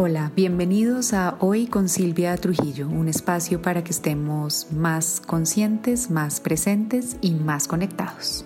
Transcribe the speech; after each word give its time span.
Hola, 0.00 0.30
bienvenidos 0.36 1.12
a 1.12 1.38
Hoy 1.40 1.66
con 1.66 1.88
Silvia 1.88 2.36
Trujillo, 2.36 2.88
un 2.88 3.08
espacio 3.08 3.60
para 3.60 3.82
que 3.82 3.90
estemos 3.90 4.68
más 4.70 5.18
conscientes, 5.18 6.08
más 6.08 6.38
presentes 6.38 7.16
y 7.20 7.32
más 7.32 7.66
conectados. 7.66 8.44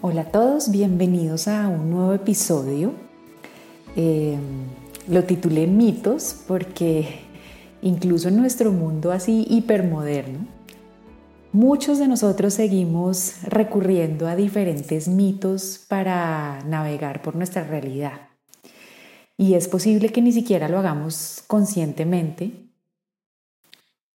Hola 0.00 0.20
a 0.20 0.24
todos, 0.26 0.70
bienvenidos 0.70 1.48
a 1.48 1.66
un 1.66 1.90
nuevo 1.90 2.14
episodio. 2.14 2.92
Eh, 3.96 4.38
lo 5.08 5.24
titulé 5.24 5.66
Mitos 5.66 6.44
porque 6.46 7.18
incluso 7.82 8.28
en 8.28 8.36
nuestro 8.36 8.70
mundo 8.70 9.10
así 9.10 9.44
hipermoderno, 9.50 10.46
muchos 11.50 11.98
de 11.98 12.06
nosotros 12.06 12.54
seguimos 12.54 13.42
recurriendo 13.42 14.28
a 14.28 14.36
diferentes 14.36 15.08
mitos 15.08 15.84
para 15.88 16.62
navegar 16.64 17.22
por 17.22 17.34
nuestra 17.34 17.64
realidad. 17.64 18.33
Y 19.36 19.54
es 19.54 19.68
posible 19.68 20.10
que 20.10 20.22
ni 20.22 20.32
siquiera 20.32 20.68
lo 20.68 20.78
hagamos 20.78 21.42
conscientemente, 21.46 22.52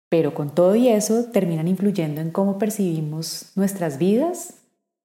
pero 0.09 0.33
con 0.33 0.53
todo 0.53 0.75
y 0.75 0.89
eso 0.89 1.25
terminan 1.25 1.67
influyendo 1.67 2.21
en 2.21 2.31
cómo 2.31 2.57
percibimos 2.59 3.51
nuestras 3.55 3.97
vidas, 3.97 4.55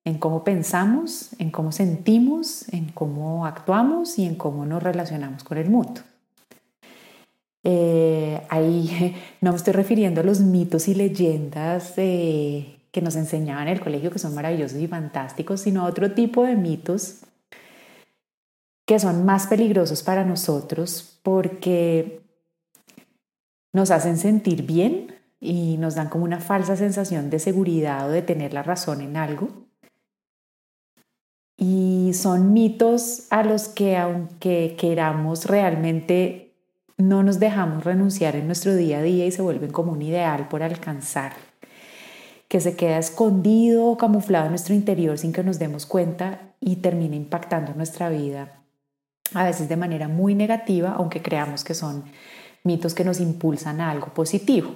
en 0.05 0.19
cómo 0.19 0.45
pensamos, 0.45 1.30
en 1.38 1.50
cómo 1.50 1.73
sentimos, 1.73 2.69
en 2.73 2.91
cómo 2.92 3.46
actuamos 3.46 4.19
y 4.19 4.24
en 4.24 4.34
cómo 4.34 4.66
nos 4.66 4.83
relacionamos 4.83 5.45
con 5.45 5.59
el 5.59 5.70
mundo. 5.70 6.00
Eh, 7.62 8.42
ahí 8.48 9.14
no 9.41 9.52
me 9.52 9.56
estoy 9.56 9.74
refiriendo 9.74 10.22
a 10.22 10.24
los 10.24 10.41
mitos 10.41 10.88
y 10.88 10.95
leyendas 10.95 11.92
que 11.95 13.00
nos 13.00 13.14
enseñaban 13.14 13.69
en 13.69 13.74
el 13.74 13.80
colegio, 13.80 14.11
que 14.11 14.19
son 14.19 14.34
maravillosos 14.34 14.78
y 14.78 14.88
fantásticos, 14.88 15.61
sino 15.61 15.83
a 15.83 15.88
otro 15.88 16.12
tipo 16.12 16.45
de 16.45 16.56
mitos 16.56 17.20
que 18.90 18.98
son 18.98 19.24
más 19.24 19.46
peligrosos 19.46 20.02
para 20.02 20.24
nosotros 20.24 21.16
porque 21.22 22.22
nos 23.72 23.92
hacen 23.92 24.16
sentir 24.16 24.66
bien 24.66 25.14
y 25.38 25.77
nos 25.77 25.94
dan 25.94 26.08
como 26.08 26.24
una 26.24 26.41
falsa 26.41 26.74
sensación 26.74 27.30
de 27.30 27.38
seguridad 27.38 28.08
o 28.08 28.10
de 28.10 28.22
tener 28.22 28.52
la 28.52 28.64
razón 28.64 29.00
en 29.00 29.16
algo. 29.16 29.48
Y 31.56 32.10
son 32.14 32.52
mitos 32.52 33.28
a 33.30 33.44
los 33.44 33.69
que 33.69 33.97
aunque 33.97 34.74
queramos 34.77 35.44
realmente 35.44 36.56
no 36.97 37.22
nos 37.22 37.38
dejamos 37.38 37.84
renunciar 37.84 38.34
en 38.34 38.48
nuestro 38.48 38.75
día 38.75 38.98
a 38.98 39.02
día 39.02 39.25
y 39.25 39.30
se 39.30 39.41
vuelven 39.41 39.70
como 39.70 39.92
un 39.92 40.02
ideal 40.02 40.48
por 40.48 40.64
alcanzar, 40.64 41.34
que 42.48 42.58
se 42.58 42.75
queda 42.75 42.98
escondido 42.98 43.86
o 43.86 43.97
camuflado 43.97 44.47
en 44.47 44.50
nuestro 44.50 44.75
interior 44.75 45.16
sin 45.16 45.32
que 45.32 45.44
nos 45.44 45.60
demos 45.60 45.86
cuenta 45.86 46.41
y 46.58 46.75
termina 46.75 47.14
impactando 47.14 47.72
nuestra 47.75 48.08
vida 48.08 48.56
a 49.34 49.45
veces 49.45 49.69
de 49.69 49.77
manera 49.77 50.09
muy 50.09 50.34
negativa, 50.34 50.95
aunque 50.97 51.23
creamos 51.23 51.64
que 51.64 51.75
son 51.75 52.05
mitos 52.64 52.95
que 52.95 53.05
nos 53.05 53.20
impulsan 53.20 53.81
a 53.81 53.91
algo 53.91 54.09
positivo. 54.14 54.75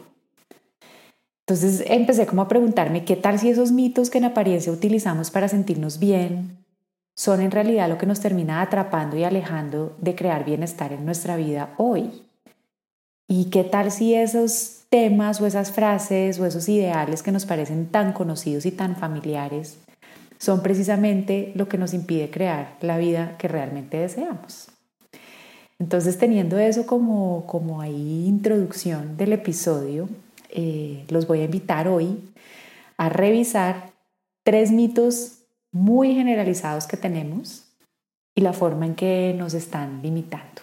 Entonces 1.46 1.84
empecé 1.86 2.26
como 2.26 2.42
a 2.42 2.48
preguntarme 2.48 3.04
qué 3.04 3.16
tal 3.16 3.38
si 3.38 3.50
esos 3.50 3.70
mitos 3.70 4.08
que 4.08 4.18
en 4.18 4.24
apariencia 4.24 4.72
utilizamos 4.72 5.30
para 5.30 5.48
sentirnos 5.48 5.98
bien 5.98 6.64
son 7.14 7.40
en 7.40 7.50
realidad 7.50 7.88
lo 7.88 7.98
que 7.98 8.06
nos 8.06 8.20
termina 8.20 8.60
atrapando 8.60 9.16
y 9.16 9.24
alejando 9.24 9.94
de 10.00 10.14
crear 10.14 10.44
bienestar 10.44 10.92
en 10.92 11.04
nuestra 11.04 11.36
vida 11.36 11.74
hoy. 11.76 12.22
¿Y 13.28 13.46
qué 13.46 13.62
tal 13.62 13.90
si 13.90 14.14
esos 14.14 14.84
temas 14.88 15.40
o 15.40 15.46
esas 15.46 15.70
frases 15.70 16.38
o 16.40 16.46
esos 16.46 16.68
ideales 16.68 17.22
que 17.22 17.32
nos 17.32 17.46
parecen 17.46 17.86
tan 17.86 18.12
conocidos 18.12 18.66
y 18.66 18.72
tan 18.72 18.96
familiares 18.96 19.78
son 20.44 20.62
precisamente 20.62 21.52
lo 21.54 21.68
que 21.68 21.78
nos 21.78 21.94
impide 21.94 22.30
crear 22.30 22.76
la 22.82 22.98
vida 22.98 23.36
que 23.38 23.48
realmente 23.48 23.96
deseamos. 23.96 24.68
Entonces, 25.78 26.18
teniendo 26.18 26.58
eso 26.58 26.86
como, 26.86 27.46
como 27.46 27.80
ahí 27.80 28.26
introducción 28.26 29.16
del 29.16 29.32
episodio, 29.32 30.08
eh, 30.50 31.04
los 31.08 31.26
voy 31.26 31.40
a 31.40 31.44
invitar 31.44 31.88
hoy 31.88 32.20
a 32.98 33.08
revisar 33.08 33.90
tres 34.44 34.70
mitos 34.70 35.38
muy 35.72 36.14
generalizados 36.14 36.86
que 36.86 36.98
tenemos 36.98 37.64
y 38.36 38.42
la 38.42 38.52
forma 38.52 38.84
en 38.84 38.94
que 38.94 39.34
nos 39.36 39.54
están 39.54 40.02
limitando. 40.02 40.62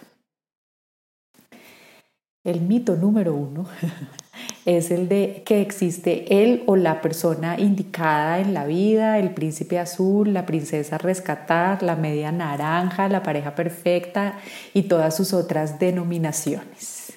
El 2.44 2.60
mito 2.60 2.96
número 2.96 3.34
uno 3.34 3.66
es 4.64 4.90
el 4.90 5.08
de 5.08 5.42
que 5.44 5.60
existe 5.60 6.42
él 6.42 6.62
o 6.66 6.76
la 6.76 7.00
persona 7.00 7.58
indicada 7.58 8.38
en 8.38 8.54
la 8.54 8.64
vida, 8.64 9.18
el 9.18 9.30
príncipe 9.34 9.78
azul, 9.78 10.32
la 10.32 10.46
princesa 10.46 10.98
rescatar, 10.98 11.82
la 11.82 11.96
media 11.96 12.30
naranja, 12.30 13.08
la 13.08 13.22
pareja 13.22 13.54
perfecta 13.54 14.38
y 14.72 14.82
todas 14.82 15.16
sus 15.16 15.32
otras 15.32 15.78
denominaciones. 15.80 17.12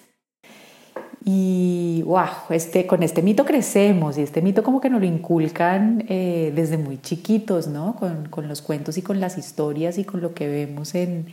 Y 1.27 2.03
wow, 2.05 2.27
este, 2.49 2.85
con 2.85 3.01
este 3.01 3.23
mito 3.23 3.45
crecemos 3.45 4.17
y 4.17 4.21
este 4.21 4.43
mito 4.43 4.61
como 4.63 4.79
que 4.79 4.91
nos 4.91 5.01
lo 5.01 5.07
inculcan 5.07 6.05
eh, 6.07 6.51
desde 6.55 6.77
muy 6.77 6.99
chiquitos, 6.99 7.67
¿no? 7.67 7.95
Con, 7.95 8.27
con 8.29 8.47
los 8.47 8.61
cuentos 8.61 8.97
y 8.97 9.01
con 9.01 9.19
las 9.19 9.37
historias 9.37 9.97
y 9.97 10.03
con 10.03 10.21
lo 10.21 10.35
que 10.35 10.47
vemos 10.47 10.93
en, 10.93 11.25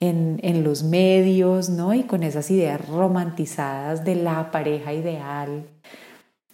en, 0.00 0.64
los 0.64 0.82
medios, 0.82 1.70
¿no? 1.70 1.94
Y 1.94 2.04
con 2.04 2.22
esas 2.22 2.50
ideas 2.50 2.86
romantizadas 2.88 4.04
de 4.04 4.16
la 4.16 4.50
pareja 4.50 4.92
ideal 4.92 5.64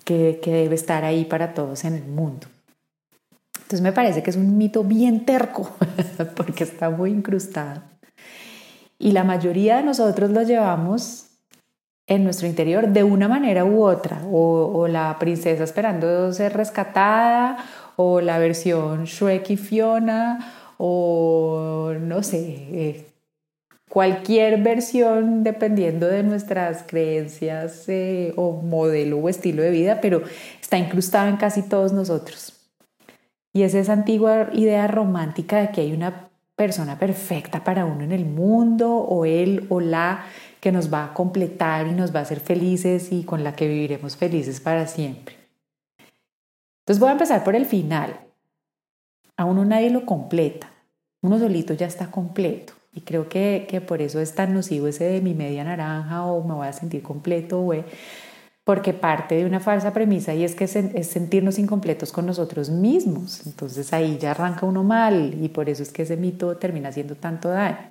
que, 0.05 0.41
que 0.43 0.53
debe 0.53 0.75
estar 0.75 1.05
ahí 1.05 1.25
para 1.25 1.55
todos 1.55 1.85
en 1.85 1.95
el 1.95 2.05
mundo. 2.05 2.47
Entonces 3.57 3.83
me 3.83 3.93
parece 3.93 4.23
que 4.23 4.31
es 4.31 4.37
un 4.37 4.59
mito 4.59 4.83
bien 4.85 5.25
terco, 5.25 5.71
porque 6.37 6.65
está 6.65 6.91
muy 6.91 7.11
incrustado. 7.11 7.83
Y 8.99 9.13
la 9.13 9.25
mayoría 9.25 9.77
de 9.77 9.85
nosotros 9.85 10.31
lo 10.31 10.43
llevamos 10.43 11.27
en 12.07 12.25
nuestro 12.25 12.49
interior 12.49 12.89
de 12.89 13.05
una 13.05 13.29
manera 13.29 13.65
u 13.65 13.85
otra, 13.85 14.21
o, 14.31 14.73
o, 14.75 14.89
la 14.89 15.17
princesa 15.21 15.63
esperando 15.63 16.33
ser 16.33 16.53
rescatada, 16.55 17.59
o 17.95 18.21
la 18.21 18.39
versión 18.39 19.05
Shrek 19.05 19.51
y 19.51 19.57
Fiona, 19.57 20.75
o 20.77 21.93
no 22.01 22.23
sé, 22.23 22.39
eh, 22.73 23.10
cualquier 23.91 24.63
versión 24.63 25.43
dependiendo 25.43 26.07
de 26.07 26.23
nuestras 26.23 26.85
creencias 26.85 27.89
eh, 27.89 28.33
o 28.37 28.63
modelo 28.63 29.19
o 29.19 29.29
estilo 29.29 29.63
de 29.63 29.71
vida, 29.73 30.01
pero 30.01 30.23
está 30.61 30.79
incrustado 30.79 31.29
en 31.29 31.37
casi 31.37 31.63
todos 31.63 31.93
nosotros. 31.93 32.53
Y 33.53 33.63
es 33.65 33.75
esa 33.75 33.93
antigua 33.93 34.49
idea 34.53 34.87
romántica 34.87 35.61
de 35.61 35.73
que 35.73 35.81
hay 35.81 35.93
una 35.93 36.31
persona 36.55 37.01
perfecta 37.01 37.65
para 37.65 37.85
uno 37.85 38.05
en 38.05 38.13
el 38.13 38.27
mundo 38.27 38.95
o 38.95 39.25
él 39.25 39.67
o 39.71 39.81
la 39.81 40.25
que 40.61 40.71
nos 40.71 40.93
va 40.93 41.07
a 41.07 41.15
completar 41.15 41.89
y 41.89 41.93
nos 41.93 42.15
va 42.15 42.21
a 42.21 42.23
hacer 42.23 42.39
felices 42.39 43.11
y 43.11 43.25
con 43.25 43.43
la 43.43 43.57
que 43.57 43.67
viviremos 43.67 44.17
felices 44.17 44.61
para 44.61 44.87
siempre. 44.87 45.35
Entonces 46.83 47.01
voy 47.01 47.09
a 47.09 47.13
empezar 47.13 47.43
por 47.43 47.57
el 47.57 47.67
final. 47.67 48.21
A 49.37 49.47
uno 49.47 49.65
nadie 49.65 49.91
lo 49.91 50.07
completa. 50.07 50.71
Uno 51.23 51.41
solito 51.41 51.75
ya 51.75 51.87
está 51.87 52.11
completo. 52.11 52.75
Y 52.93 53.03
creo 53.03 53.29
que, 53.29 53.67
que, 53.69 53.81
por 53.81 54.03
eso 54.03 54.21
es 54.21 54.35
tan 54.35 54.53
nocivo 54.53 54.89
ese 54.89 55.05
de 55.05 55.21
mi 55.21 55.35
media 55.35 55.63
naranja 55.63 56.25
o 56.25 56.43
me 56.43 56.55
voy 56.55 56.67
a 56.67 56.73
sentir 56.73 57.03
completo, 57.03 57.61
güey, 57.61 57.85
porque 58.65 58.93
parte 58.93 59.37
de 59.37 59.47
una 59.47 59.61
falsa 59.61 59.93
premisa 59.93 60.35
y 60.35 60.45
es 60.45 60.55
que 60.55 60.65
es 60.65 61.07
sentirnos 61.09 61.59
incompletos 61.59 62.13
con 62.13 62.27
nosotros 62.27 62.71
mismos. 62.71 63.47
Entonces 63.47 63.93
ahí 63.93 64.19
ya 64.19 64.33
arranca 64.33 64.67
uno 64.67 64.83
mal 64.85 65.35
y 65.41 65.49
por 65.49 65.69
eso 65.69 65.83
es 65.83 65.93
que 65.93 66.03
ese 66.03 66.17
mito 66.17 66.57
termina 66.57 66.91
haciendo 66.91 67.15
tanto 67.17 67.49
daño. 67.49 67.91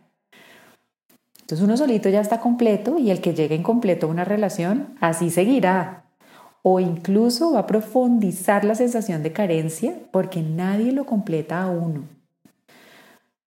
Entonces 1.42 1.66
uno 1.66 1.78
solito 1.78 2.10
ya 2.10 2.22
está 2.22 2.40
completo 2.40 2.98
y 3.00 3.10
el 3.10 3.22
que 3.22 3.34
llegue 3.34 3.56
incompleto 3.56 4.08
a 4.08 4.10
una 4.10 4.26
relación, 4.26 4.96
así 5.02 5.30
seguirá. 5.32 6.06
O 6.62 6.80
incluso 6.80 7.54
va 7.54 7.62
a 7.62 7.68
profundizar 7.68 8.66
la 8.66 8.76
sensación 8.76 9.24
de 9.24 9.34
carencia 9.34 9.96
porque 10.12 10.42
nadie 10.42 10.92
lo 10.92 11.06
completa 11.06 11.64
a 11.64 11.70
uno 11.70 12.19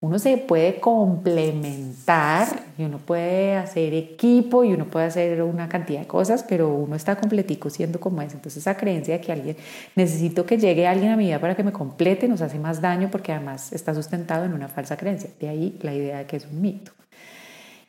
uno 0.02 0.18
se 0.18 0.36
puede 0.36 0.80
complementar 0.80 2.48
y 2.76 2.82
uno 2.82 2.98
puede 2.98 3.54
hacer 3.54 3.94
equipo 3.94 4.64
y 4.64 4.72
uno 4.72 4.86
puede 4.86 5.06
hacer 5.06 5.40
una 5.44 5.68
cantidad 5.68 6.00
de 6.00 6.08
cosas, 6.08 6.44
pero 6.48 6.74
uno 6.74 6.96
está 6.96 7.14
completico 7.14 7.70
siendo 7.70 8.00
como 8.00 8.20
es. 8.20 8.34
Entonces 8.34 8.62
esa 8.62 8.76
creencia 8.76 9.14
de 9.14 9.20
que 9.20 9.30
alguien, 9.30 9.56
necesito 9.94 10.44
que 10.44 10.58
llegue 10.58 10.88
alguien 10.88 11.12
a 11.12 11.16
mi 11.16 11.26
vida 11.26 11.38
para 11.38 11.54
que 11.54 11.62
me 11.62 11.70
complete, 11.70 12.26
nos 12.26 12.40
hace 12.40 12.58
más 12.58 12.80
daño 12.80 13.10
porque 13.12 13.30
además 13.30 13.72
está 13.72 13.94
sustentado 13.94 14.44
en 14.44 14.54
una 14.54 14.66
falsa 14.66 14.96
creencia. 14.96 15.30
De 15.38 15.48
ahí 15.48 15.78
la 15.82 15.94
idea 15.94 16.18
de 16.18 16.26
que 16.26 16.36
es 16.36 16.46
un 16.46 16.60
mito. 16.60 16.90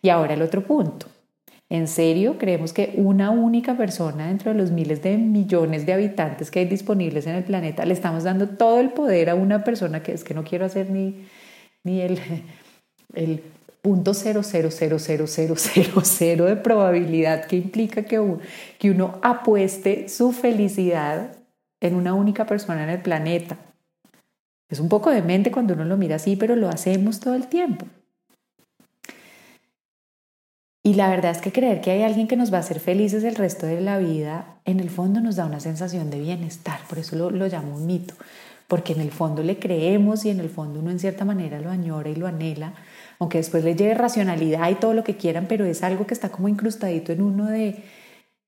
Y 0.03 0.09
ahora 0.09 0.35
el 0.35 0.43
otro 0.43 0.63
punto. 0.63 1.07
¿En 1.67 1.87
serio 1.87 2.37
creemos 2.37 2.73
que 2.73 2.93
una 2.95 3.31
única 3.31 3.75
persona 3.75 4.27
dentro 4.27 4.51
de 4.51 4.59
los 4.59 4.69
miles 4.69 5.01
de 5.01 5.17
millones 5.17 5.87
de 5.87 5.93
habitantes 5.93 6.51
que 6.51 6.59
hay 6.59 6.65
disponibles 6.65 7.25
en 7.25 7.33
el 7.33 7.43
planeta 7.43 7.85
le 7.85 7.95
estamos 7.95 8.23
dando 8.23 8.49
todo 8.49 8.79
el 8.79 8.91
poder 8.91 9.31
a 9.31 9.35
una 9.35 9.63
persona 9.63 10.03
que 10.03 10.11
es 10.11 10.23
que 10.23 10.35
no 10.35 10.43
quiero 10.43 10.65
hacer 10.65 10.91
ni 10.91 11.25
ni 11.83 12.01
el, 12.01 12.19
el 13.13 13.43
punto 13.81 14.13
cero 14.13 14.41
de 16.45 16.55
probabilidad 16.55 17.45
que 17.45 17.57
implica 17.57 18.03
que 18.03 18.19
uno, 18.19 18.39
que 18.79 18.91
uno 18.91 19.19
apueste 19.21 20.07
su 20.07 20.31
felicidad 20.31 21.35
en 21.81 21.95
una 21.95 22.13
única 22.13 22.45
persona 22.45 22.83
en 22.83 22.89
el 22.89 23.01
planeta. 23.01 23.57
Es 24.69 24.79
un 24.79 24.87
poco 24.87 25.11
demente 25.11 25.51
cuando 25.51 25.73
uno 25.73 25.83
lo 25.83 25.97
mira 25.97 26.15
así, 26.15 26.37
pero 26.37 26.55
lo 26.55 26.69
hacemos 26.69 27.19
todo 27.19 27.35
el 27.35 27.47
tiempo. 27.47 27.85
Y 30.81 30.95
la 30.95 31.09
verdad 31.09 31.31
es 31.31 31.39
que 31.39 31.51
creer 31.51 31.81
que 31.81 31.91
hay 31.91 32.03
alguien 32.03 32.27
que 32.27 32.35
nos 32.35 32.51
va 32.51 32.57
a 32.57 32.61
hacer 32.61 32.79
felices 32.79 33.23
el 33.23 33.35
resto 33.35 33.65
de 33.65 33.81
la 33.81 33.97
vida, 33.97 34.59
en 34.65 34.79
el 34.79 34.89
fondo 34.89 35.21
nos 35.21 35.35
da 35.35 35.45
una 35.45 35.59
sensación 35.59 36.09
de 36.09 36.19
bienestar, 36.19 36.79
por 36.89 36.99
eso 36.99 37.15
lo, 37.15 37.31
lo 37.31 37.47
llamo 37.47 37.75
un 37.75 37.85
mito, 37.85 38.15
porque 38.73 38.93
en 38.93 39.01
el 39.01 39.11
fondo 39.11 39.43
le 39.43 39.59
creemos 39.59 40.25
y 40.25 40.31
en 40.31 40.39
el 40.39 40.49
fondo 40.49 40.79
uno 40.79 40.89
en 40.89 40.97
cierta 40.97 41.25
manera 41.25 41.61
lo 41.61 41.69
añora 41.69 42.09
y 42.09 42.15
lo 42.15 42.25
anhela, 42.25 42.73
aunque 43.19 43.37
después 43.37 43.63
le 43.63 43.75
lleve 43.75 43.93
racionalidad 43.93 44.67
y 44.71 44.73
todo 44.73 44.95
lo 44.95 45.03
que 45.03 45.15
quieran, 45.15 45.45
pero 45.47 45.63
es 45.63 45.83
algo 45.83 46.07
que 46.07 46.15
está 46.15 46.29
como 46.29 46.47
incrustadito 46.47 47.11
en 47.11 47.21
uno 47.21 47.45
de, 47.45 47.83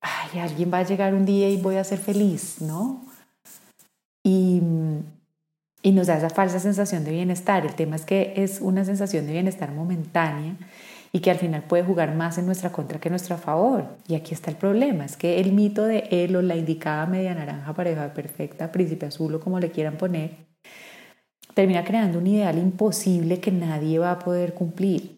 ay, 0.02 0.40
alguien 0.40 0.74
va 0.74 0.80
a 0.80 0.84
llegar 0.84 1.14
un 1.14 1.28
día 1.28 1.48
y 1.48 1.58
voy 1.62 1.76
a 1.76 1.84
ser 1.84 2.00
feliz, 2.00 2.60
¿no? 2.60 3.06
Y, 4.24 4.64
y 5.84 5.92
nos 5.92 6.08
da 6.08 6.18
esa 6.18 6.32
falsa 6.32 6.60
sensación 6.60 7.04
de 7.04 7.12
bienestar. 7.12 7.64
El 7.64 7.76
tema 7.76 7.96
es 7.96 8.04
que 8.04 8.34
es 8.36 8.62
una 8.62 8.84
sensación 8.84 9.28
de 9.28 9.34
bienestar 9.34 9.74
momentánea 9.74 10.56
y 11.16 11.22
que 11.22 11.32
al 11.32 11.38
final 11.38 11.64
puede 11.64 11.82
jugar 11.82 12.14
más 12.14 12.38
en 12.38 12.46
nuestra 12.46 12.74
contra 12.74 13.00
que 13.00 13.08
en 13.08 13.14
nuestro 13.14 13.38
favor. 13.38 13.86
Y 14.06 14.16
aquí 14.16 14.34
está 14.34 14.52
el 14.52 14.58
problema, 14.58 15.06
es 15.06 15.16
que 15.16 15.40
el 15.40 15.54
mito 15.54 15.86
de 15.86 16.10
él 16.12 16.36
o 16.36 16.42
la 16.42 16.58
indicada 16.58 17.06
media 17.06 17.34
naranja, 17.34 17.74
pareja 17.74 18.14
perfecta, 18.14 18.70
príncipe 18.70 19.06
azul 19.06 19.34
o 19.34 19.40
como 19.40 19.58
le 19.62 19.72
quieran 19.72 19.96
poner, 19.96 20.32
termina 21.54 21.86
creando 21.86 22.20
un 22.20 22.28
ideal 22.28 22.58
imposible 22.58 23.40
que 23.40 23.50
nadie 23.50 23.98
va 23.98 24.12
a 24.12 24.20
poder 24.20 24.54
cumplir. 24.54 25.18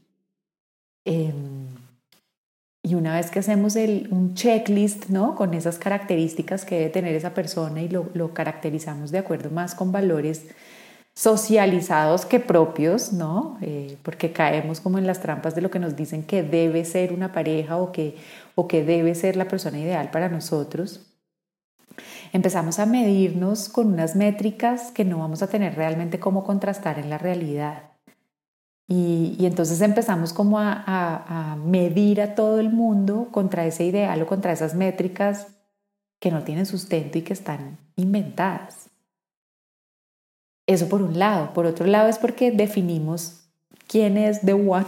Em, 1.04 1.66
y 2.84 2.94
una 2.94 3.16
vez 3.16 3.32
que 3.32 3.40
hacemos 3.40 3.76
el, 3.76 4.08
un 4.12 4.36
checklist 4.36 5.10
¿no? 5.10 5.34
con 5.34 5.56
esas 5.56 5.80
características 5.80 6.64
que 6.64 6.76
debe 6.76 6.90
tener 6.92 7.16
esa 7.16 7.34
persona 7.34 7.82
y 7.82 7.90
lo, 7.90 8.12
lo 8.14 8.36
caracterizamos 8.36 9.10
de 9.10 9.18
acuerdo 9.18 9.50
más 9.50 9.74
con 9.74 9.92
valores 9.92 10.46
socializados 11.18 12.28
que 12.28 12.40
propios, 12.40 13.12
¿no? 13.12 13.58
Eh, 13.62 13.98
porque 14.04 14.32
caemos 14.32 14.80
como 14.80 15.00
en 15.00 15.08
las 15.08 15.20
trampas 15.20 15.56
de 15.56 15.62
lo 15.62 15.72
que 15.72 15.80
nos 15.80 15.96
dicen 15.96 16.22
que 16.22 16.44
debe 16.44 16.86
ser 16.86 17.12
una 17.12 17.32
pareja 17.32 17.78
o 17.78 17.92
que, 17.92 18.16
o 18.54 18.68
que 18.68 18.84
debe 18.84 19.16
ser 19.16 19.36
la 19.36 19.48
persona 19.48 19.80
ideal 19.80 20.12
para 20.12 20.30
nosotros. 20.30 21.08
Empezamos 22.34 22.78
a 22.78 22.86
medirnos 22.86 23.68
con 23.68 23.94
unas 23.94 24.16
métricas 24.16 24.92
que 24.92 25.06
no 25.06 25.18
vamos 25.18 25.42
a 25.42 25.48
tener 25.48 25.74
realmente 25.74 26.20
cómo 26.20 26.44
contrastar 26.44 27.00
en 27.00 27.10
la 27.10 27.18
realidad. 27.18 27.82
Y, 28.88 29.38
entonces 29.40 29.82
empezamos 29.82 30.34
como 30.34 30.60
a, 30.60 30.84
a 30.86 31.56
medir 31.56 32.22
a 32.22 32.36
todo 32.36 32.60
el 32.60 32.72
mundo 32.72 33.30
contra 33.32 33.66
ese 33.66 33.86
ideal 33.86 34.22
o 34.22 34.28
contra 34.28 34.52
esas 34.52 34.76
métricas 34.76 35.48
que 36.20 36.30
no 36.30 36.44
tienen 36.44 36.68
sustento 36.68 37.18
y 37.18 37.24
que 37.24 37.34
están 37.34 37.80
inventadas. 37.96 38.87
Eso 40.68 40.90
por 40.90 41.02
un 41.02 41.18
lado. 41.18 41.54
Por 41.54 41.66
otro 41.66 41.88
lado 41.88 42.10
es 42.10 42.20
porque 42.20 42.52
definimos 42.52 43.48
quién 43.88 44.18
es 44.18 44.42
the 44.42 44.54
what 44.54 44.88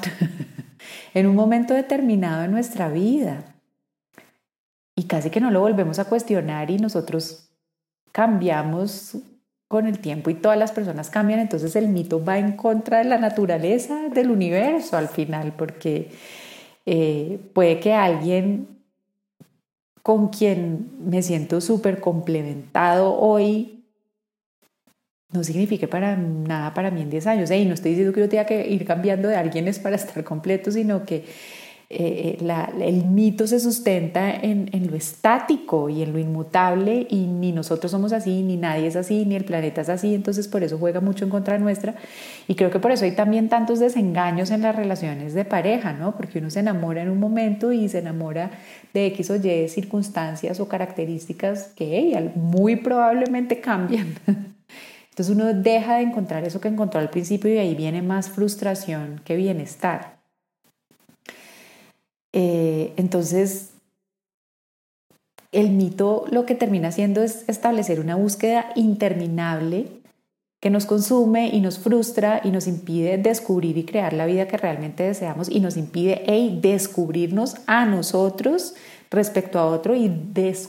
en 1.13 1.25
un 1.25 1.35
momento 1.35 1.73
determinado 1.73 2.41
de 2.41 2.49
nuestra 2.49 2.89
vida. 2.89 3.55
Y 4.95 5.03
casi 5.05 5.29
que 5.29 5.39
no 5.39 5.49
lo 5.49 5.61
volvemos 5.61 5.97
a 5.97 6.05
cuestionar 6.05 6.69
y 6.69 6.77
nosotros 6.77 7.49
cambiamos 8.11 9.17
con 9.69 9.85
el 9.85 9.99
tiempo 9.99 10.29
y 10.29 10.33
todas 10.33 10.57
las 10.57 10.71
personas 10.71 11.09
cambian, 11.09 11.39
entonces 11.39 11.75
el 11.75 11.87
mito 11.87 12.23
va 12.23 12.39
en 12.39 12.53
contra 12.53 12.97
de 12.97 13.03
la 13.03 13.19
naturaleza 13.19 14.09
del 14.09 14.31
universo 14.31 14.97
al 14.97 15.07
final, 15.07 15.53
porque 15.55 16.09
eh, 16.87 17.39
puede 17.53 17.79
que 17.79 17.93
alguien 17.93 18.67
con 20.01 20.29
quien 20.29 20.89
me 21.05 21.21
siento 21.21 21.61
súper 21.61 21.99
complementado 21.99 23.13
hoy 23.13 23.78
no 25.31 25.43
signifique 25.43 25.87
para 25.87 26.15
nada 26.15 26.73
para 26.73 26.91
mí 26.91 27.01
en 27.01 27.09
10 27.09 27.27
años. 27.27 27.51
Y 27.51 27.65
no 27.65 27.73
estoy 27.73 27.91
diciendo 27.91 28.13
que 28.13 28.21
yo 28.21 28.29
tenga 28.29 28.45
que 28.45 28.67
ir 28.67 28.85
cambiando 28.85 29.27
de 29.27 29.35
alguien 29.35 29.67
es 29.67 29.79
para 29.79 29.95
estar 29.95 30.23
completo, 30.23 30.71
sino 30.71 31.05
que 31.05 31.25
eh, 31.91 32.37
el 32.81 33.05
mito 33.05 33.47
se 33.47 33.59
sustenta 33.59 34.31
en, 34.31 34.69
en, 34.73 34.91
lo 34.91 34.95
estático 34.95 35.89
y 35.89 36.03
en 36.03 36.13
lo 36.13 36.19
inmutable 36.19 37.07
y 37.09 37.25
ni 37.25 37.51
nosotros 37.51 37.91
somos 37.91 38.13
así, 38.13 38.43
ni 38.43 38.57
nadie 38.57 38.85
es 38.85 38.95
así, 38.95 39.25
ni 39.25 39.35
el 39.35 39.43
planeta 39.43 39.81
es 39.81 39.89
así, 39.89 40.13
entonces 40.13 40.47
por 40.47 40.63
eso 40.63 40.77
juega 40.77 41.01
mucho 41.01 41.25
en 41.25 41.31
contra 41.31 41.57
nuestra 41.57 41.95
y 42.47 42.53
creo 42.53 42.69
que 42.69 42.77
por 42.77 42.91
eso 42.91 43.05
hay 43.05 43.13
también 43.13 43.49
tantos 43.49 43.79
desengaños 43.79 44.51
en 44.51 44.61
las 44.61 44.75
relaciones 44.75 45.33
de 45.33 45.45
pareja, 45.45 45.93
¿no? 45.93 46.15
Porque 46.15 46.37
uno 46.37 46.51
se 46.51 46.59
enamora 46.59 47.01
en 47.01 47.09
un 47.09 47.19
momento 47.19 47.71
y 47.71 47.89
se 47.89 47.97
enamora 47.97 48.51
de 48.93 49.07
X 49.07 49.31
o 49.31 49.35
Y 49.37 49.67
circunstancias 49.67 50.59
o 50.59 50.67
características 50.67 51.71
que 51.75 52.31
muy 52.35 52.75
probablemente 52.75 53.61
cambian. 53.61 54.13
Entonces 55.19 55.35
uno 55.35 55.53
deja 55.53 55.97
de 55.97 56.03
encontrar 56.03 56.45
eso 56.45 56.61
que 56.61 56.69
encontró 56.69 57.01
al 57.01 57.09
principio 57.09 57.53
y 57.53 57.57
ahí 57.57 57.75
viene 57.75 58.01
más 58.01 58.29
frustración 58.29 59.19
que 59.25 59.35
bienestar. 59.35 60.17
Eh, 62.31 62.93
entonces, 62.95 63.71
el 65.51 65.71
mito 65.71 66.23
lo 66.31 66.45
que 66.45 66.55
termina 66.55 66.87
haciendo 66.87 67.21
es 67.21 67.43
establecer 67.49 67.99
una 67.99 68.15
búsqueda 68.15 68.71
interminable 68.75 69.87
que 70.61 70.69
nos 70.69 70.85
consume 70.85 71.49
y 71.49 71.59
nos 71.59 71.79
frustra 71.79 72.39
y 72.41 72.51
nos 72.51 72.65
impide 72.65 73.17
descubrir 73.17 73.77
y 73.77 73.83
crear 73.83 74.13
la 74.13 74.25
vida 74.25 74.47
que 74.47 74.55
realmente 74.55 75.03
deseamos 75.03 75.49
y 75.49 75.59
nos 75.59 75.75
impide 75.75 76.23
descubrirnos 76.61 77.57
a 77.67 77.85
nosotros 77.85 78.73
respecto 79.11 79.59
a 79.59 79.65
otro 79.65 79.95
y 79.95 80.11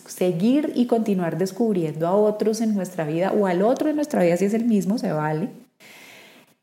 seguir 0.07 0.73
y 0.75 0.87
continuar 0.87 1.37
descubriendo 1.37 2.07
a 2.07 2.15
otros 2.15 2.61
en 2.61 2.75
nuestra 2.75 3.05
vida 3.05 3.33
o 3.33 3.47
al 3.47 3.63
otro 3.63 3.91
en 3.91 3.97
nuestra 3.97 4.23
vida 4.23 4.37
si 4.37 4.47
es 4.47 4.55
el 4.55 4.65
mismo, 4.65 4.99
se 4.99 5.13
vale, 5.13 5.51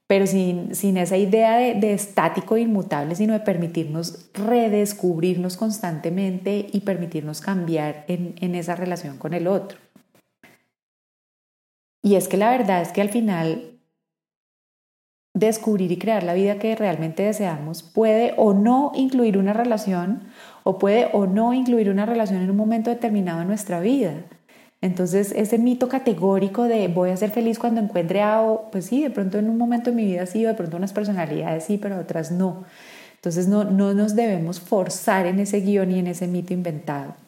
pero 0.07 0.25
sin, 0.25 0.73
sin 0.73 0.97
esa 0.97 1.17
idea 1.17 1.57
de, 1.57 1.75
de 1.75 1.93
estático 1.93 2.55
e 2.55 2.61
inmutable, 2.61 3.15
sino 3.15 3.33
de 3.33 3.41
permitirnos 3.41 4.29
redescubrirnos 4.33 5.57
constantemente 5.57 6.67
y 6.71 6.79
permitirnos 6.81 7.41
cambiar 7.41 8.05
en, 8.07 8.35
en 8.39 8.55
esa 8.55 8.75
relación 8.75 9.17
con 9.17 9.33
el 9.33 9.47
otro. 9.47 9.77
Y 12.01 12.15
es 12.15 12.27
que 12.27 12.37
la 12.37 12.51
verdad 12.51 12.81
es 12.81 12.93
que 12.93 13.01
al 13.01 13.09
final 13.09 13.76
descubrir 15.39 15.91
y 15.91 15.97
crear 15.97 16.23
la 16.23 16.33
vida 16.33 16.59
que 16.59 16.75
realmente 16.75 17.23
deseamos 17.23 17.83
puede 17.83 18.33
o 18.37 18.53
no 18.53 18.91
incluir 18.95 19.37
una 19.37 19.53
relación 19.53 20.21
o 20.63 20.77
puede 20.79 21.09
o 21.13 21.27
no 21.27 21.53
incluir 21.53 21.89
una 21.89 22.05
relación 22.05 22.41
en 22.41 22.49
un 22.49 22.57
momento 22.57 22.89
determinado 22.89 23.41
en 23.41 23.47
nuestra 23.47 23.79
vida. 23.79 24.13
Entonces, 24.81 25.31
ese 25.35 25.57
mito 25.57 25.89
categórico 25.89 26.63
de 26.63 26.87
voy 26.87 27.09
a 27.09 27.17
ser 27.17 27.31
feliz 27.31 27.57
cuando 27.57 27.81
encuentre 27.81 28.21
a, 28.21 28.41
pues 28.71 28.85
sí, 28.85 29.01
de 29.03 29.09
pronto 29.09 29.37
en 29.39 29.49
un 29.49 29.57
momento 29.57 29.89
de 29.89 29.95
mi 29.95 30.05
vida 30.05 30.25
sí, 30.25 30.43
de 30.43 30.53
pronto 30.53 30.77
unas 30.77 30.93
personalidades 30.93 31.63
sí, 31.63 31.77
pero 31.77 31.99
otras 31.99 32.31
no. 32.31 32.63
Entonces, 33.15 33.47
no, 33.47 33.63
no 33.63 33.93
nos 33.93 34.15
debemos 34.15 34.59
forzar 34.59 35.25
en 35.25 35.39
ese 35.39 35.61
guion 35.61 35.91
y 35.91 35.99
en 35.99 36.07
ese 36.07 36.27
mito 36.27 36.53
inventado 36.53 37.26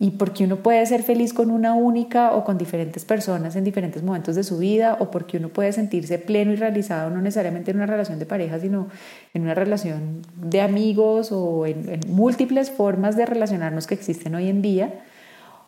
y 0.00 0.12
porque 0.12 0.44
uno 0.44 0.58
puede 0.58 0.86
ser 0.86 1.02
feliz 1.02 1.32
con 1.32 1.50
una 1.50 1.74
única 1.74 2.32
o 2.32 2.44
con 2.44 2.56
diferentes 2.56 3.04
personas 3.04 3.56
en 3.56 3.64
diferentes 3.64 4.04
momentos 4.04 4.36
de 4.36 4.44
su 4.44 4.58
vida, 4.58 4.96
o 5.00 5.10
porque 5.10 5.38
uno 5.38 5.48
puede 5.48 5.72
sentirse 5.72 6.18
pleno 6.18 6.52
y 6.52 6.56
realizado 6.56 7.10
no 7.10 7.20
necesariamente 7.20 7.72
en 7.72 7.78
una 7.78 7.86
relación 7.86 8.20
de 8.20 8.26
pareja, 8.26 8.60
sino 8.60 8.88
en 9.34 9.42
una 9.42 9.54
relación 9.54 10.22
de 10.36 10.60
amigos 10.60 11.32
o 11.32 11.66
en, 11.66 12.00
múltiples 12.06 12.70
formas 12.70 13.16
de 13.16 13.26
relacionarnos 13.26 13.88
que 13.88 13.94
existen 13.94 14.36
hoy 14.36 14.48
en 14.48 14.62
día, 14.62 15.04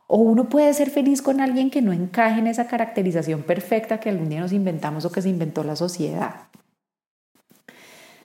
o 0.07 0.19
uno 0.19 0.49
puede 0.49 0.73
ser 0.75 0.91
feliz 0.91 1.23
con 1.23 1.41
alguien 1.41 1.71
que 1.71 1.83
no 1.83 1.93
encaje 1.93 2.39
en 2.39 2.47
esa 2.47 2.69
caracterización 2.69 3.43
perfecta 3.43 3.99
que 3.99 4.11
algún 4.11 4.29
día 4.29 4.41
nos 4.41 4.53
inventamos 4.53 5.05
o 5.05 5.13
que 5.13 5.23
se 5.23 5.29
inventó 5.29 5.65
la 5.65 5.75
sociedad. 5.75 6.35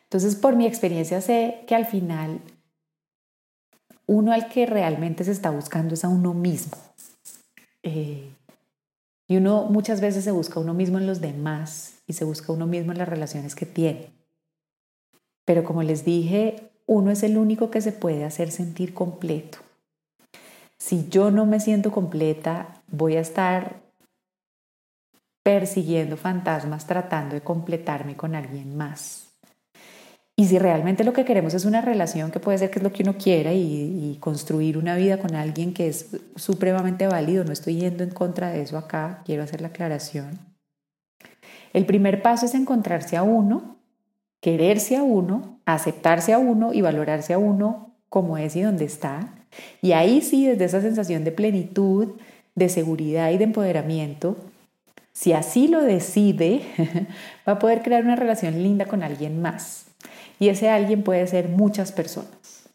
Entonces, 0.04 0.36
por 0.36 0.56
mi 0.56 0.68
experiencia 0.68 1.20
sé 1.20 1.64
que 1.68 1.76
al 1.76 1.86
final 1.86 2.40
uno 4.08 4.32
al 4.32 4.50
que 4.50 4.66
realmente 4.66 5.24
se 5.24 5.32
está 5.32 5.50
buscando 5.50 5.94
es 5.94 6.04
a 6.04 6.10
uno 6.10 6.34
mismo. 6.34 6.78
Eh, 7.84 8.32
y 9.28 9.38
uno 9.38 9.64
muchas 9.64 10.02
veces 10.02 10.24
se 10.24 10.32
busca 10.32 10.60
a 10.60 10.64
uno 10.64 10.74
mismo 10.74 10.98
en 10.98 11.08
los 11.08 11.22
demás 11.22 12.00
y 12.08 12.14
se 12.14 12.26
busca 12.26 12.52
a 12.52 12.56
uno 12.56 12.68
mismo 12.68 12.92
en 12.92 13.00
las 13.00 13.10
relaciones 13.10 13.56
que 13.56 13.66
tiene. 13.66 14.12
Pero 15.46 15.64
como 15.64 15.84
les 15.84 16.06
dije, 16.06 16.72
uno 16.86 17.12
es 17.12 17.24
el 17.24 17.38
único 17.38 17.72
que 17.72 17.82
se 17.82 17.92
puede 17.92 18.26
hacer 18.26 18.52
sentir 18.52 18.94
completo. 18.94 19.60
Si 20.78 21.08
yo 21.10 21.32
no 21.32 21.46
me 21.46 21.60
siento 21.60 21.92
completa, 21.92 22.82
voy 22.88 23.16
a 23.16 23.22
estar 23.22 23.82
persiguiendo 25.44 26.18
fantasmas 26.18 26.86
tratando 26.86 27.36
de 27.36 27.42
completarme 27.42 28.16
con 28.16 28.36
alguien 28.36 28.76
más. 28.76 29.25
Y 30.38 30.46
si 30.46 30.60
realmente 30.60 31.06
lo 31.06 31.14
que 31.14 31.24
queremos 31.24 31.54
es 31.54 31.64
una 31.64 31.80
relación, 31.80 32.30
que 32.30 32.42
puede 32.42 32.58
ser 32.58 32.70
que 32.70 32.80
es 32.80 32.84
lo 32.84 32.92
que 32.92 33.04
uno 33.04 33.18
quiera, 33.18 33.54
y, 33.54 34.18
construir 34.20 34.78
una 34.78 34.96
vida 34.96 35.18
con 35.18 35.34
alguien 35.36 35.74
que 35.74 35.88
es 35.88 36.18
supremamente 36.36 37.08
válido, 37.08 37.46
no 37.46 37.54
estoy 37.54 37.76
yendo 37.78 38.04
en 38.04 38.10
contra 38.10 38.50
de 38.50 38.62
eso 38.62 38.78
acá, 38.78 39.22
quiero 39.26 39.44
hacer 39.44 39.62
la 39.62 39.68
aclaración. 39.68 40.40
El 41.74 41.86
primer 41.86 42.22
paso 42.22 42.46
es 42.46 42.54
encontrarse 42.54 43.16
a 43.18 43.24
uno, 43.24 43.78
quererse 44.42 44.98
a 44.98 45.04
uno, 45.04 45.60
aceptarse 45.66 46.34
a 46.34 46.40
uno 46.40 46.74
y 46.74 46.82
valorarse 46.82 47.34
a 47.34 47.38
uno 47.38 47.96
como 48.10 48.38
es 48.38 48.56
y 48.56 48.62
donde 48.62 48.86
está. 48.86 49.34
Y 49.82 49.94
ahí 49.94 50.22
sí, 50.22 50.48
desde 50.48 50.66
esa 50.66 50.82
sensación 50.82 51.24
de 51.24 51.32
plenitud, 51.32 52.14
de 52.56 52.70
seguridad 52.70 53.32
y 53.32 53.38
de 53.38 53.46
empoderamiento, 53.46 54.38
si 55.14 55.34
así 55.34 55.68
lo 55.68 55.82
decide, 55.82 56.62
va 57.48 57.54
a 57.54 57.60
poder 57.60 57.82
crear 57.82 58.04
una 58.04 58.16
relación 58.16 58.62
linda 58.62 58.86
con 58.86 59.04
alguien 59.04 59.42
más. 59.42 59.85
Y 60.40 60.50
ese 60.50 60.70
alguien 60.70 61.04
puede 61.04 61.26
ser 61.28 61.50
muchas 61.50 61.92
personas. 61.92 62.70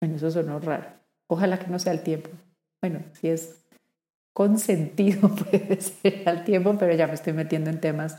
Bueno, 0.00 0.16
eso 0.16 0.30
sonó 0.30 0.58
raro. 0.58 0.86
Ojalá 1.28 1.58
que 1.58 1.68
no 1.68 1.78
sea 1.78 1.92
el 1.92 2.02
tiempo. 2.02 2.30
Bueno, 2.80 3.00
si 3.14 3.28
es 3.28 3.56
consentido 4.32 5.28
puede 5.50 5.80
ser 5.80 6.28
al 6.28 6.44
tiempo, 6.44 6.76
pero 6.78 6.94
ya 6.94 7.06
me 7.06 7.14
estoy 7.14 7.32
metiendo 7.32 7.70
en 7.70 7.80
temas 7.80 8.18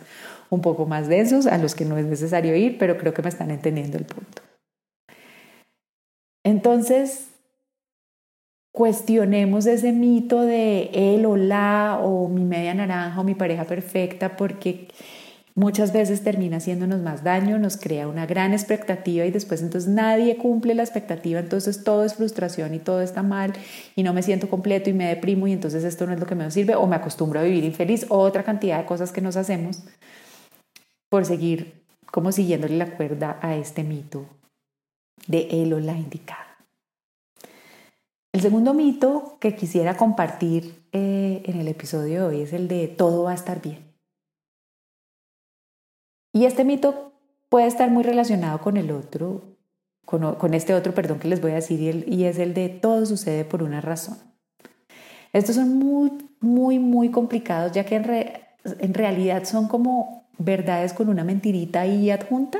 un 0.50 0.62
poco 0.62 0.86
más 0.86 1.08
densos 1.08 1.46
a 1.46 1.58
los 1.58 1.76
que 1.76 1.86
no 1.86 1.98
es 1.98 2.06
necesario 2.06 2.56
ir, 2.56 2.78
pero 2.78 2.98
creo 2.98 3.14
que 3.14 3.22
me 3.22 3.30
están 3.30 3.52
entendiendo 3.52 3.98
el 3.98 4.06
punto. 4.06 4.42
Entonces, 6.44 7.30
cuestionemos 8.72 9.66
ese 9.66 9.92
mito 9.92 10.42
de 10.42 10.90
él 10.94 11.26
o 11.26 11.36
la 11.36 12.00
o 12.02 12.30
mi 12.30 12.46
media 12.46 12.74
naranja 12.74 13.20
o 13.20 13.24
mi 13.24 13.36
pareja 13.36 13.66
perfecta 13.66 14.38
porque 14.38 14.88
muchas 15.58 15.92
veces 15.92 16.24
termina 16.24 16.58
haciéndonos 16.58 17.02
más 17.02 17.24
daño, 17.24 17.58
nos 17.58 17.78
crea 17.78 18.08
una 18.08 18.28
gran 18.28 18.54
expectativa 18.54 19.26
y 19.26 19.32
después 19.32 19.64
entonces 19.64 19.90
nadie 19.90 20.38
cumple 20.38 20.76
la 20.76 20.84
expectativa, 20.84 21.40
entonces 21.40 21.84
todo 21.84 22.06
es 22.06 22.14
frustración 22.14 22.76
y 22.76 22.80
todo 22.80 23.02
está 23.02 23.24
mal 23.24 23.54
y 23.96 24.04
no 24.04 24.14
me 24.14 24.22
siento 24.22 24.50
completo 24.50 24.92
y 24.92 24.94
me 24.94 25.08
deprimo 25.08 25.48
y 25.48 25.54
entonces 25.54 25.84
esto 25.84 26.06
no 26.06 26.14
es 26.14 26.20
lo 26.20 26.28
que 26.28 26.36
me 26.36 26.50
sirve 26.52 26.76
o 26.76 26.86
me 26.86 26.96
acostumbro 26.96 27.40
a 27.40 27.44
vivir 27.44 27.64
infeliz 27.64 28.06
o 28.10 28.20
otra 28.20 28.44
cantidad 28.44 28.78
de 28.78 28.86
cosas 28.86 29.12
que 29.12 29.20
nos 29.20 29.36
hacemos 29.36 29.84
por 31.10 31.26
seguir 31.26 31.82
como 32.12 32.32
siguiéndole 32.32 32.78
la 32.78 32.96
cuerda 32.96 33.40
a 33.42 33.56
este 33.56 33.84
mito 33.84 34.28
de 35.26 35.48
él 35.50 35.74
o 35.74 35.80
la 35.80 35.94
indicada. 35.94 36.46
El 38.32 38.42
segundo 38.42 38.76
mito 38.76 39.38
que 39.40 39.56
quisiera 39.56 39.98
compartir 39.98 40.84
eh, 40.92 41.42
en 41.46 41.60
el 41.60 41.68
episodio 41.68 42.30
de 42.30 42.36
hoy 42.38 42.42
es 42.44 42.54
el 42.54 42.68
de 42.68 42.88
todo 42.88 43.24
va 43.24 43.32
a 43.32 43.36
estar 43.36 43.60
bien. 43.60 43.87
Y 46.38 46.46
este 46.46 46.64
mito 46.64 47.14
puede 47.50 47.66
estar 47.66 47.90
muy 47.90 48.04
relacionado 48.04 48.60
con 48.60 48.78
el 48.78 48.92
otro, 48.92 49.58
con, 50.06 50.54
este 50.54 50.76
otro, 50.76 50.94
perdón, 50.94 51.18
que 51.18 51.28
les 51.28 51.42
voy 51.42 51.50
a 51.50 51.56
decir, 51.56 52.06
y, 52.08 52.26
es 52.26 52.38
el 52.38 52.54
de 52.54 52.70
todo 52.70 53.08
sucede 53.08 53.44
por 53.44 53.64
una 53.64 53.82
razón. 53.82 54.20
Estos 55.34 55.56
son 55.56 55.80
muy, 55.80 56.12
muy, 56.40 56.78
muy 56.78 57.10
complicados, 57.10 57.72
ya 57.72 57.86
que 57.86 57.96
en, 57.96 58.94
realidad 58.94 59.46
son 59.46 59.68
como 59.68 60.30
verdades 60.38 60.94
con 60.94 61.10
una 61.10 61.24
mentirita 61.24 61.82
ahí 61.82 62.12
adjunta. 62.12 62.60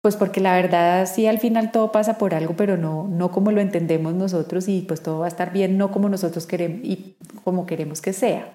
Pues 0.00 0.16
porque 0.16 0.40
la 0.40 0.54
verdad 0.54 1.06
sí 1.06 1.26
al 1.26 1.40
final 1.40 1.72
todo 1.72 1.92
pasa 1.92 2.16
por 2.16 2.34
algo, 2.34 2.56
pero 2.56 2.78
no, 2.78 3.06
no 3.06 3.30
como 3.30 3.52
lo 3.52 3.60
entendemos 3.60 4.14
nosotros 4.14 4.66
y 4.66 4.80
pues 4.80 5.02
todo 5.02 5.18
va 5.18 5.26
a 5.26 5.28
estar 5.28 5.52
bien, 5.52 5.76
no 5.76 5.92
como 5.92 6.08
nosotros 6.08 6.46
queremos 6.46 6.80
y 6.84 7.18
como 7.44 7.66
queremos 7.66 8.00
que 8.00 8.14
sea. 8.14 8.50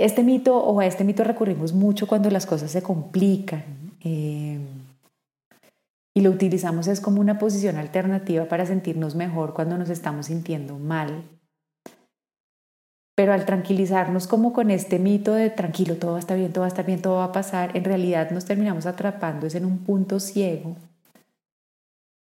Este 0.00 0.22
mito 0.22 0.56
o 0.56 0.80
a 0.80 0.86
este 0.86 1.04
mito 1.04 1.24
recurrimos 1.24 1.74
mucho 1.74 2.06
cuando 2.06 2.30
las 2.30 2.46
cosas 2.46 2.70
se 2.70 2.82
complican 2.82 3.92
eh, 4.02 4.58
y 6.14 6.22
lo 6.22 6.30
utilizamos 6.30 6.88
es 6.88 7.02
como 7.02 7.20
una 7.20 7.38
posición 7.38 7.76
alternativa 7.76 8.46
para 8.46 8.64
sentirnos 8.64 9.14
mejor 9.14 9.52
cuando 9.52 9.76
nos 9.76 9.90
estamos 9.90 10.26
sintiendo 10.26 10.78
mal. 10.78 11.22
Pero 13.14 13.34
al 13.34 13.44
tranquilizarnos 13.44 14.26
como 14.26 14.54
con 14.54 14.70
este 14.70 14.98
mito 14.98 15.34
de 15.34 15.50
tranquilo, 15.50 15.96
todo 15.96 16.12
va 16.12 16.16
a 16.16 16.20
estar 16.20 16.38
bien, 16.38 16.50
todo 16.50 16.62
va 16.62 16.68
a 16.68 16.68
estar 16.68 16.86
bien, 16.86 17.02
todo 17.02 17.16
va 17.16 17.24
a 17.24 17.32
pasar, 17.32 17.76
en 17.76 17.84
realidad 17.84 18.30
nos 18.30 18.46
terminamos 18.46 18.86
atrapando 18.86 19.46
es 19.46 19.54
en 19.54 19.66
un 19.66 19.84
punto 19.84 20.18
ciego 20.18 20.76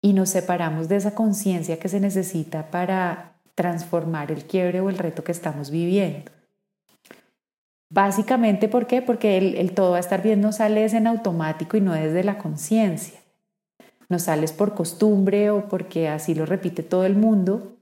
y 0.01 0.13
nos 0.13 0.29
separamos 0.29 0.87
de 0.87 0.95
esa 0.95 1.15
conciencia 1.15 1.79
que 1.79 1.89
se 1.89 1.99
necesita 1.99 2.71
para 2.71 3.33
transformar 3.55 4.31
el 4.31 4.45
quiebre 4.45 4.79
o 4.79 4.89
el 4.89 4.97
reto 4.97 5.25
que 5.25 5.33
estamos 5.33 5.69
viviendo. 5.69 6.36
Básicamente, 7.89 8.67
¿por 8.67 8.85
qué? 8.85 9.01
Porque 9.01 9.37
el, 9.37 9.71
todo 9.73 9.91
va 9.91 9.97
a 9.97 10.01
estar 10.01 10.21
bien 10.21 10.41
no 10.41 10.51
sale 10.51 10.85
en 10.85 11.07
automático 11.07 11.77
y 11.77 11.81
no 11.81 11.93
desde 11.93 12.23
la 12.23 12.37
conciencia. 12.37 13.19
No 14.09 14.19
sales 14.19 14.51
por 14.51 14.73
costumbre 14.73 15.49
o 15.51 15.67
porque 15.69 16.09
así 16.09 16.35
lo 16.35 16.45
repite 16.45 16.83
todo 16.83 17.05
el 17.05 17.15
mundo. 17.15 17.77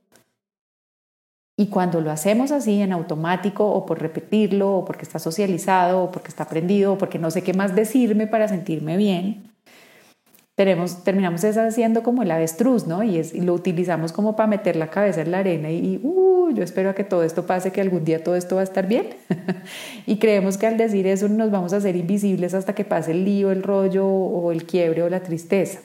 Y 1.58 1.68
cuando 1.68 2.02
lo 2.02 2.12
hacemos 2.12 2.52
así 2.52 2.82
en 2.82 2.92
automático 2.92 3.66
o 3.66 3.86
por 3.86 4.02
repetirlo 4.02 4.76
o 4.76 4.86
porque 4.86 5.04
está 5.04 5.20
socializado 5.20 6.04
o 6.04 6.12
porque 6.12 6.28
está 6.28 6.44
aprendido 6.44 6.94
o 6.94 6.98
porque 6.98 7.18
no 7.18 7.32
sé 7.32 7.44
qué 7.44 7.54
más 7.54 7.76
decirme 7.76 8.28
para 8.28 8.48
sentirme 8.48 8.98
bien, 8.98 9.55
terminamos 10.56 11.44
haciendo 11.44 12.02
como 12.02 12.24
el 12.24 12.32
avestruz, 12.32 12.88
¿no? 12.88 13.04
Y, 13.04 13.18
es, 13.18 13.34
y 13.34 13.42
lo 13.42 13.54
utilizamos 13.54 14.14
como 14.14 14.36
para 14.36 14.48
meter 14.48 14.78
la 14.78 14.90
cabeza 14.90 15.22
en 15.22 15.32
la 15.32 15.40
arena 15.40 15.70
y, 15.70 16.00
uh, 16.02 16.52
yo 16.54 16.64
espero 16.64 16.92
a 16.92 16.96
que 16.96 17.04
todo 17.04 17.24
esto 17.24 17.46
pase, 17.46 17.72
que 17.72 17.82
algún 17.82 18.06
día 18.06 18.24
todo 18.24 18.36
esto 18.36 18.56
va 18.56 18.62
a 18.62 18.64
estar 18.64 18.88
bien. 18.88 19.10
y 20.06 20.18
creemos 20.18 20.58
que 20.58 20.68
al 20.68 20.78
decir 20.78 21.08
eso 21.08 21.28
nos 21.28 21.52
vamos 21.52 21.74
a 21.74 21.78
hacer 21.78 21.96
invisibles 21.96 22.54
hasta 22.54 22.74
que 22.74 22.86
pase 22.86 23.12
el 23.12 23.26
lío, 23.26 23.52
el 23.52 23.64
rollo 23.64 24.08
o 24.08 24.52
el 24.52 24.66
quiebre 24.66 25.04
o 25.04 25.10
la 25.10 25.22
tristeza. 25.22 25.80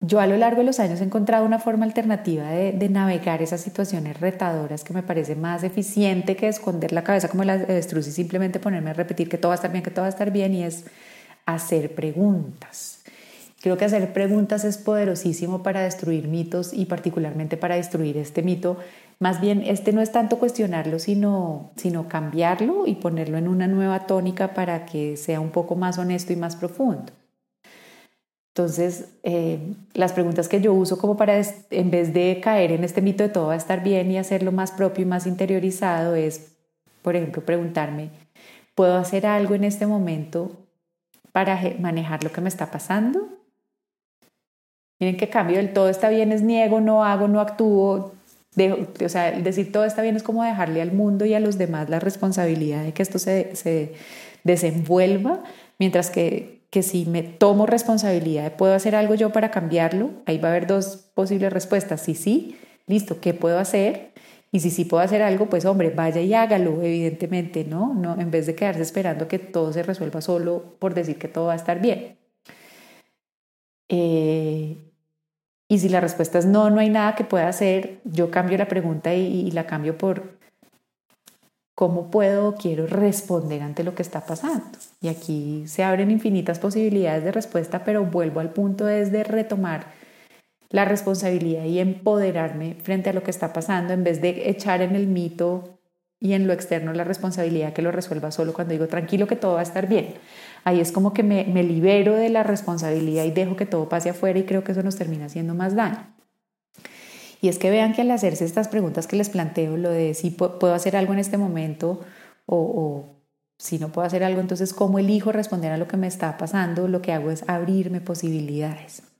Yo 0.00 0.20
a 0.20 0.26
lo 0.26 0.36
largo 0.36 0.58
de 0.58 0.64
los 0.64 0.80
años 0.80 1.00
he 1.00 1.04
encontrado 1.04 1.46
una 1.46 1.58
forma 1.58 1.86
alternativa 1.86 2.50
de, 2.50 2.72
de, 2.72 2.88
navegar 2.90 3.40
esas 3.40 3.62
situaciones 3.62 4.20
retadoras 4.20 4.84
que 4.84 4.92
me 4.92 5.02
parece 5.02 5.34
más 5.34 5.62
eficiente 5.62 6.36
que 6.36 6.48
esconder 6.48 6.92
la 6.92 7.04
cabeza 7.04 7.28
como 7.28 7.42
el 7.42 7.50
avestruz 7.50 8.06
y 8.08 8.12
simplemente 8.12 8.58
ponerme 8.58 8.90
a 8.90 8.94
repetir 8.94 9.30
que 9.30 9.38
todo 9.38 9.50
va 9.50 9.54
a 9.54 9.56
estar 9.56 9.72
bien, 9.72 9.82
que 9.82 9.90
todo 9.90 10.02
va 10.02 10.08
a 10.08 10.10
estar 10.10 10.30
bien 10.30 10.54
y 10.54 10.64
es 10.64 10.84
hacer 11.46 11.94
preguntas. 11.94 13.04
Creo 13.64 13.78
que 13.78 13.86
hacer 13.86 14.12
preguntas 14.12 14.62
es 14.64 14.76
poderosísimo 14.76 15.62
para 15.62 15.80
destruir 15.80 16.28
mitos 16.28 16.74
y 16.74 16.84
particularmente 16.84 17.56
para 17.56 17.76
destruir 17.76 18.18
este 18.18 18.42
mito. 18.42 18.76
Más 19.20 19.40
bien, 19.40 19.62
este 19.62 19.94
no 19.94 20.02
es 20.02 20.12
tanto 20.12 20.38
cuestionarlo, 20.38 20.98
sino, 20.98 21.70
sino 21.76 22.06
cambiarlo 22.06 22.86
y 22.86 22.96
ponerlo 22.96 23.38
en 23.38 23.48
una 23.48 23.66
nueva 23.66 24.06
tónica 24.06 24.52
para 24.52 24.84
que 24.84 25.16
sea 25.16 25.40
un 25.40 25.48
poco 25.48 25.76
más 25.76 25.96
honesto 25.96 26.34
y 26.34 26.36
más 26.36 26.56
profundo. 26.56 27.10
Entonces, 28.54 29.08
eh, 29.22 29.58
las 29.94 30.12
preguntas 30.12 30.46
que 30.48 30.60
yo 30.60 30.74
uso 30.74 30.98
como 30.98 31.16
para, 31.16 31.40
en 31.70 31.90
vez 31.90 32.12
de 32.12 32.40
caer 32.44 32.70
en 32.70 32.84
este 32.84 33.00
mito 33.00 33.22
de 33.22 33.30
todo 33.30 33.46
va 33.46 33.54
a 33.54 33.56
estar 33.56 33.82
bien 33.82 34.10
y 34.10 34.18
hacerlo 34.18 34.52
más 34.52 34.72
propio 34.72 35.02
y 35.02 35.08
más 35.08 35.26
interiorizado, 35.26 36.14
es, 36.14 36.52
por 37.00 37.16
ejemplo, 37.16 37.42
preguntarme, 37.46 38.10
¿puedo 38.74 38.96
hacer 38.96 39.26
algo 39.26 39.54
en 39.54 39.64
este 39.64 39.86
momento 39.86 40.63
para 41.34 41.60
manejar 41.80 42.22
lo 42.22 42.30
que 42.30 42.40
me 42.40 42.48
está 42.48 42.70
pasando. 42.70 43.26
Miren 45.00 45.16
que 45.16 45.28
cambio 45.28 45.56
del 45.56 45.72
todo 45.72 45.88
está 45.88 46.08
bien 46.08 46.30
es 46.30 46.42
niego, 46.42 46.80
no 46.80 47.04
hago, 47.04 47.26
no 47.26 47.40
actúo. 47.40 48.12
o 49.04 49.08
sea, 49.08 49.32
decir 49.32 49.72
todo 49.72 49.84
está 49.84 50.00
bien 50.00 50.14
es 50.14 50.22
como 50.22 50.44
dejarle 50.44 50.80
al 50.80 50.92
mundo 50.92 51.24
y 51.24 51.34
a 51.34 51.40
los 51.40 51.58
demás 51.58 51.90
la 51.90 51.98
responsabilidad 51.98 52.84
de 52.84 52.92
que 52.92 53.02
esto 53.02 53.18
se, 53.18 53.56
se 53.56 53.94
desenvuelva, 54.44 55.42
mientras 55.80 56.08
que, 56.08 56.60
que 56.70 56.84
si 56.84 57.04
me 57.04 57.24
tomo 57.24 57.66
responsabilidad 57.66 58.52
puedo 58.52 58.72
hacer 58.72 58.94
algo 58.94 59.16
yo 59.16 59.30
para 59.30 59.50
cambiarlo, 59.50 60.10
ahí 60.26 60.38
va 60.38 60.50
a 60.50 60.52
haber 60.52 60.68
dos 60.68 61.08
posibles 61.14 61.52
respuestas. 61.52 62.00
Sí, 62.00 62.14
sí, 62.14 62.56
listo, 62.86 63.20
¿qué 63.20 63.34
puedo 63.34 63.58
hacer? 63.58 64.12
Y 64.54 64.60
si 64.60 64.70
sí 64.70 64.84
puedo 64.84 65.02
hacer 65.02 65.20
algo, 65.20 65.46
pues 65.46 65.64
hombre, 65.64 65.90
vaya 65.90 66.20
y 66.20 66.32
hágalo, 66.32 66.80
evidentemente, 66.80 67.64
¿no? 67.64 67.92
no 67.92 68.20
en 68.20 68.30
vez 68.30 68.46
de 68.46 68.54
quedarse 68.54 68.82
esperando 68.82 69.26
que 69.26 69.40
todo 69.40 69.72
se 69.72 69.82
resuelva 69.82 70.20
solo 70.20 70.76
por 70.78 70.94
decir 70.94 71.18
que 71.18 71.26
todo 71.26 71.46
va 71.46 71.54
a 71.54 71.56
estar 71.56 71.80
bien. 71.80 72.16
Eh, 73.88 74.78
y 75.68 75.78
si 75.80 75.88
la 75.88 76.00
respuesta 76.00 76.38
es 76.38 76.46
no, 76.46 76.70
no 76.70 76.78
hay 76.78 76.88
nada 76.88 77.16
que 77.16 77.24
pueda 77.24 77.48
hacer, 77.48 77.98
yo 78.04 78.30
cambio 78.30 78.56
la 78.56 78.68
pregunta 78.68 79.12
y, 79.12 79.50
la 79.50 79.66
cambio 79.66 79.98
por 79.98 80.38
cómo 81.74 82.12
puedo 82.12 82.50
o 82.50 82.54
quiero 82.54 82.86
responder 82.86 83.60
ante 83.60 83.82
lo 83.82 83.96
que 83.96 84.02
está 84.02 84.24
pasando. 84.24 84.78
Y 85.00 85.08
aquí 85.08 85.64
se 85.66 85.82
abren 85.82 86.12
infinitas 86.12 86.60
posibilidades 86.60 87.24
de 87.24 87.32
respuesta, 87.32 87.82
pero 87.82 88.04
vuelvo 88.04 88.38
al 88.38 88.52
punto 88.52 88.88
es 88.88 89.10
de 89.10 89.24
retomar 89.24 90.03
la 90.74 90.84
responsabilidad 90.84 91.66
y 91.66 91.78
empoderarme 91.78 92.74
frente 92.82 93.08
a 93.08 93.12
lo 93.12 93.22
que 93.22 93.30
está 93.30 93.52
pasando 93.52 93.92
en 93.92 94.02
vez 94.02 94.20
de 94.20 94.50
echar 94.50 94.82
en 94.82 94.96
el 94.96 95.06
mito 95.06 95.78
y 96.18 96.32
en 96.32 96.48
lo 96.48 96.52
externo 96.52 96.92
la 96.92 97.04
responsabilidad 97.04 97.72
que 97.72 97.80
lo 97.80 97.92
resuelva 97.92 98.32
solo 98.32 98.52
cuando 98.52 98.72
digo 98.72 98.88
tranquilo 98.88 99.28
que 99.28 99.36
todo 99.36 99.54
va 99.54 99.60
a 99.60 99.62
estar 99.62 99.86
bien. 99.88 100.14
Ahí 100.64 100.80
es 100.80 100.90
como 100.90 101.14
que 101.14 101.22
me, 101.22 101.44
libero 101.62 102.16
de 102.16 102.28
la 102.28 102.42
responsabilidad 102.42 103.22
y 103.22 103.30
dejo 103.30 103.54
que 103.54 103.66
todo 103.66 103.88
pase 103.88 104.10
afuera 104.10 104.36
y 104.36 104.46
creo 104.46 104.64
que 104.64 104.72
eso 104.72 104.82
nos 104.82 104.96
termina 104.96 105.26
haciendo 105.26 105.54
más 105.54 105.76
daño. 105.76 106.12
Y 107.40 107.48
es 107.48 107.60
que 107.60 107.70
vean 107.70 107.92
que 107.92 108.02
al 108.02 108.10
hacerse 108.10 108.44
estas 108.44 108.66
preguntas 108.66 109.06
que 109.06 109.14
les 109.14 109.28
planteo, 109.28 109.76
lo 109.76 109.90
de 109.90 110.14
si 110.14 110.30
puedo 110.30 110.74
hacer 110.74 110.96
algo 110.96 111.12
en 111.12 111.20
este 111.20 111.38
momento 111.38 112.00
o, 112.46 112.56
o 112.56 113.04
si 113.58 113.78
no 113.78 113.92
puedo 113.92 114.08
hacer 114.08 114.24
algo, 114.24 114.40
entonces 114.40 114.74
cómo 114.74 114.98
elijo 114.98 115.30
responder 115.30 115.70
a 115.70 115.76
lo 115.76 115.86
que 115.86 115.98
me 115.98 116.08
está 116.08 116.36
pasando, 116.36 116.88
lo 116.88 117.00
que 117.00 117.12
hago 117.12 117.30
es 117.30 117.44
abrirme 117.48 118.00
posibilidades. 118.00 119.13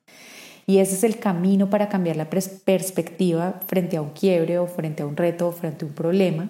Y 0.66 0.78
ese 0.78 0.94
es 0.94 1.04
el 1.04 1.18
camino 1.18 1.68
para 1.68 1.88
cambiar 1.88 2.16
la 2.16 2.30
perspectiva 2.30 3.60
frente 3.66 3.96
a 3.96 4.02
un 4.02 4.10
quiebre 4.10 4.58
o 4.58 4.66
frente 4.66 5.02
a 5.02 5.06
un 5.06 5.16
reto 5.16 5.48
o 5.48 5.52
frente 5.52 5.84
a 5.84 5.88
un 5.88 5.94
problema. 5.94 6.48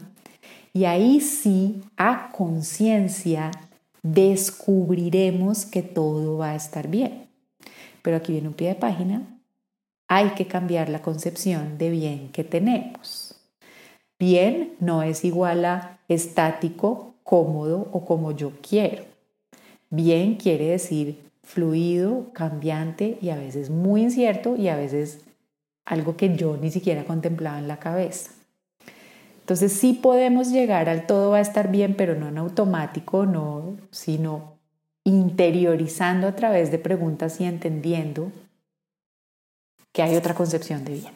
Y 0.73 0.85
ahí 0.85 1.21
sí, 1.21 1.83
a 1.97 2.31
conciencia, 2.33 3.51
descubriremos 4.03 5.67
que 5.67 5.83
todo 5.83 6.39
va 6.39 6.51
a 6.51 6.57
estar 6.57 6.89
bien. 6.89 7.27
Pero 8.03 8.17
aquí 8.17 8.33
viene 8.33 8.49
un 8.49 8.55
pie 8.55 8.69
de 8.69 8.75
página. 8.75 9.23
Hay 10.09 10.31
que 10.31 10.47
cambiar 10.47 10.89
la 10.91 11.03
concepción 11.03 11.79
de 11.79 11.91
bien 11.91 12.29
que 12.31 12.45
tenemos. 12.45 13.35
Bien 14.19 14.75
no 14.79 15.03
es 15.03 15.25
igual 15.25 15.65
a 15.65 15.99
estático, 16.09 17.15
cómodo 17.25 17.89
o 17.93 18.05
como 18.05 18.33
yo 18.33 18.53
quiero. 18.61 19.05
Bien 19.91 20.35
quiere 20.35 20.67
decir 20.67 21.24
fluido, 21.45 22.33
cambiante 22.33 23.19
y 23.21 23.31
a 23.31 23.37
veces 23.37 23.71
muy 23.71 24.03
incierto 24.03 24.57
y 24.57 24.69
a 24.69 24.77
veces 24.77 25.21
algo 25.85 26.17
que 26.17 26.35
yo 26.35 26.57
ni 26.57 26.71
siquiera 26.71 27.05
contemplaba 27.05 27.59
en 27.59 27.69
la 27.69 27.79
cabeza. 27.79 28.33
Entonces 29.41 29.75
sí 29.75 29.93
podemos 29.93 30.51
llegar 30.51 30.89
al 30.89 31.07
todo 31.07 31.33
va 31.33 31.37
a 31.37 31.43
estar 31.43 31.71
bien, 31.71 31.95
pero 31.97 32.15
no 32.15 32.29
en 32.29 32.39
automático, 32.39 33.27
no, 33.27 33.77
sino 33.91 34.55
interiorizando 35.05 36.27
a 36.27 36.35
través 36.35 36.71
de 36.71 36.79
preguntas 36.79 37.39
y 37.41 37.45
entendiendo 37.45 38.33
que 39.93 40.03
hay 40.03 40.17
otra 40.17 40.35
concepción 40.35 40.85
de 40.85 40.95
bien. 40.95 41.15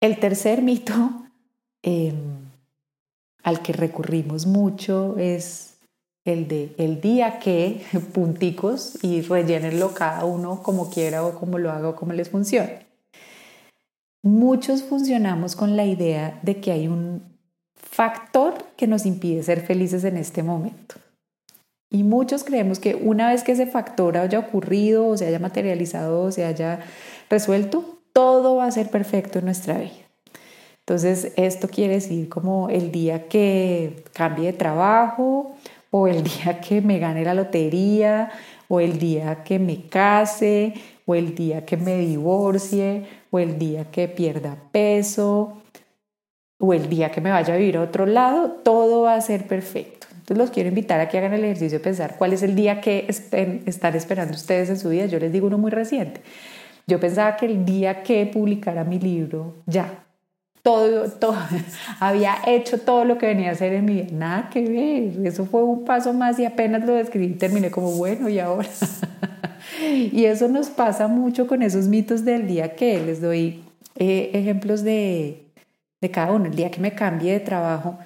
El 0.00 0.18
tercer 0.18 0.62
mito 0.62 0.94
em, 1.82 2.50
al 3.42 3.60
que 3.60 3.74
recurrimos 3.74 4.46
mucho 4.46 5.16
es 5.18 5.71
el 6.24 6.48
de 6.48 6.74
el 6.78 7.00
día 7.00 7.38
que, 7.38 7.82
punticos, 8.12 8.98
y 9.02 9.22
rellénenlo 9.22 9.94
cada 9.94 10.24
uno 10.24 10.62
como 10.62 10.90
quiera 10.90 11.24
o 11.24 11.38
como 11.38 11.58
lo 11.58 11.70
haga 11.70 11.90
o 11.90 11.96
como 11.96 12.12
les 12.12 12.30
funcione. 12.30 12.86
Muchos 14.22 14.82
funcionamos 14.84 15.56
con 15.56 15.76
la 15.76 15.84
idea 15.84 16.38
de 16.42 16.60
que 16.60 16.70
hay 16.70 16.86
un 16.86 17.22
factor 17.74 18.54
que 18.76 18.86
nos 18.86 19.04
impide 19.04 19.42
ser 19.42 19.60
felices 19.60 20.04
en 20.04 20.16
este 20.16 20.42
momento. 20.42 20.94
Y 21.90 22.04
muchos 22.04 22.42
creemos 22.44 22.78
que 22.78 22.94
una 22.94 23.28
vez 23.28 23.42
que 23.42 23.52
ese 23.52 23.66
factor 23.66 24.16
haya 24.16 24.38
ocurrido 24.38 25.08
o 25.08 25.16
se 25.16 25.26
haya 25.26 25.38
materializado 25.38 26.22
o 26.22 26.32
se 26.32 26.44
haya 26.46 26.80
resuelto, 27.28 27.98
todo 28.14 28.56
va 28.56 28.66
a 28.66 28.70
ser 28.70 28.88
perfecto 28.88 29.40
en 29.40 29.44
nuestra 29.46 29.76
vida. 29.76 29.92
Entonces, 30.80 31.32
esto 31.36 31.68
quiere 31.68 31.94
decir 31.94 32.28
como 32.28 32.68
el 32.70 32.90
día 32.92 33.28
que 33.28 34.04
cambie 34.14 34.46
de 34.46 34.52
trabajo 34.52 35.54
o 35.94 36.08
el 36.08 36.24
día 36.24 36.58
que 36.60 36.80
me 36.80 36.98
gane 36.98 37.22
la 37.22 37.34
lotería 37.34 38.30
o 38.68 38.80
el 38.80 38.98
día 38.98 39.44
que 39.44 39.58
me 39.58 39.88
case 39.88 40.72
o 41.04 41.14
el 41.14 41.34
día 41.34 41.66
que 41.66 41.76
me 41.76 41.98
divorcie 41.98 43.04
o 43.30 43.38
el 43.38 43.58
día 43.58 43.90
que 43.90 44.08
pierda 44.08 44.56
peso 44.72 45.62
o 46.58 46.72
el 46.72 46.88
día 46.88 47.10
que 47.10 47.20
me 47.20 47.30
vaya 47.30 47.52
a 47.52 47.56
vivir 47.58 47.76
a 47.76 47.82
otro 47.82 48.06
lado, 48.06 48.52
todo 48.62 49.02
va 49.02 49.16
a 49.16 49.20
ser 49.20 49.46
perfecto. 49.46 50.06
Entonces 50.12 50.38
los 50.38 50.50
quiero 50.50 50.70
invitar 50.70 50.98
a 51.00 51.08
que 51.08 51.18
hagan 51.18 51.34
el 51.34 51.44
ejercicio 51.44 51.78
de 51.78 51.84
pensar 51.84 52.16
cuál 52.16 52.32
es 52.32 52.42
el 52.42 52.54
día 52.54 52.80
que 52.80 53.06
están 53.08 53.94
esperando 53.94 54.34
ustedes 54.34 54.70
en 54.70 54.78
su 54.78 54.88
vida. 54.88 55.06
Yo 55.06 55.18
les 55.18 55.32
digo 55.32 55.48
uno 55.48 55.58
muy 55.58 55.72
reciente. 55.72 56.22
Yo 56.86 57.00
pensaba 57.00 57.36
que 57.36 57.46
el 57.46 57.64
día 57.64 58.02
que 58.02 58.24
publicara 58.26 58.84
mi 58.84 58.98
libro, 58.98 59.56
ya, 59.66 60.04
todo, 60.62 61.10
todo, 61.10 61.36
había 62.00 62.36
hecho 62.46 62.78
todo 62.78 63.04
lo 63.04 63.18
que 63.18 63.26
venía 63.26 63.50
a 63.50 63.52
hacer 63.52 63.72
en 63.74 63.84
mi 63.84 63.94
vida. 63.94 64.06
Nada 64.12 64.50
que 64.50 64.62
ver, 64.62 65.26
eso 65.26 65.44
fue 65.44 65.62
un 65.64 65.84
paso 65.84 66.12
más 66.12 66.38
y 66.38 66.44
apenas 66.44 66.84
lo 66.86 66.94
describí, 66.94 67.34
terminé 67.34 67.70
como 67.70 67.92
bueno 67.92 68.28
y 68.28 68.38
ahora. 68.38 68.68
y 69.80 70.24
eso 70.24 70.48
nos 70.48 70.68
pasa 70.68 71.08
mucho 71.08 71.46
con 71.46 71.62
esos 71.62 71.88
mitos 71.88 72.24
del 72.24 72.46
día 72.46 72.74
que 72.76 73.04
les 73.04 73.20
doy 73.20 73.64
eh, 73.96 74.30
ejemplos 74.34 74.82
de, 74.82 75.46
de 76.00 76.10
cada 76.10 76.32
uno. 76.32 76.46
El 76.46 76.54
día 76.54 76.70
que 76.70 76.80
me 76.80 76.94
cambie 76.94 77.32
de 77.32 77.40
trabajo, 77.40 77.98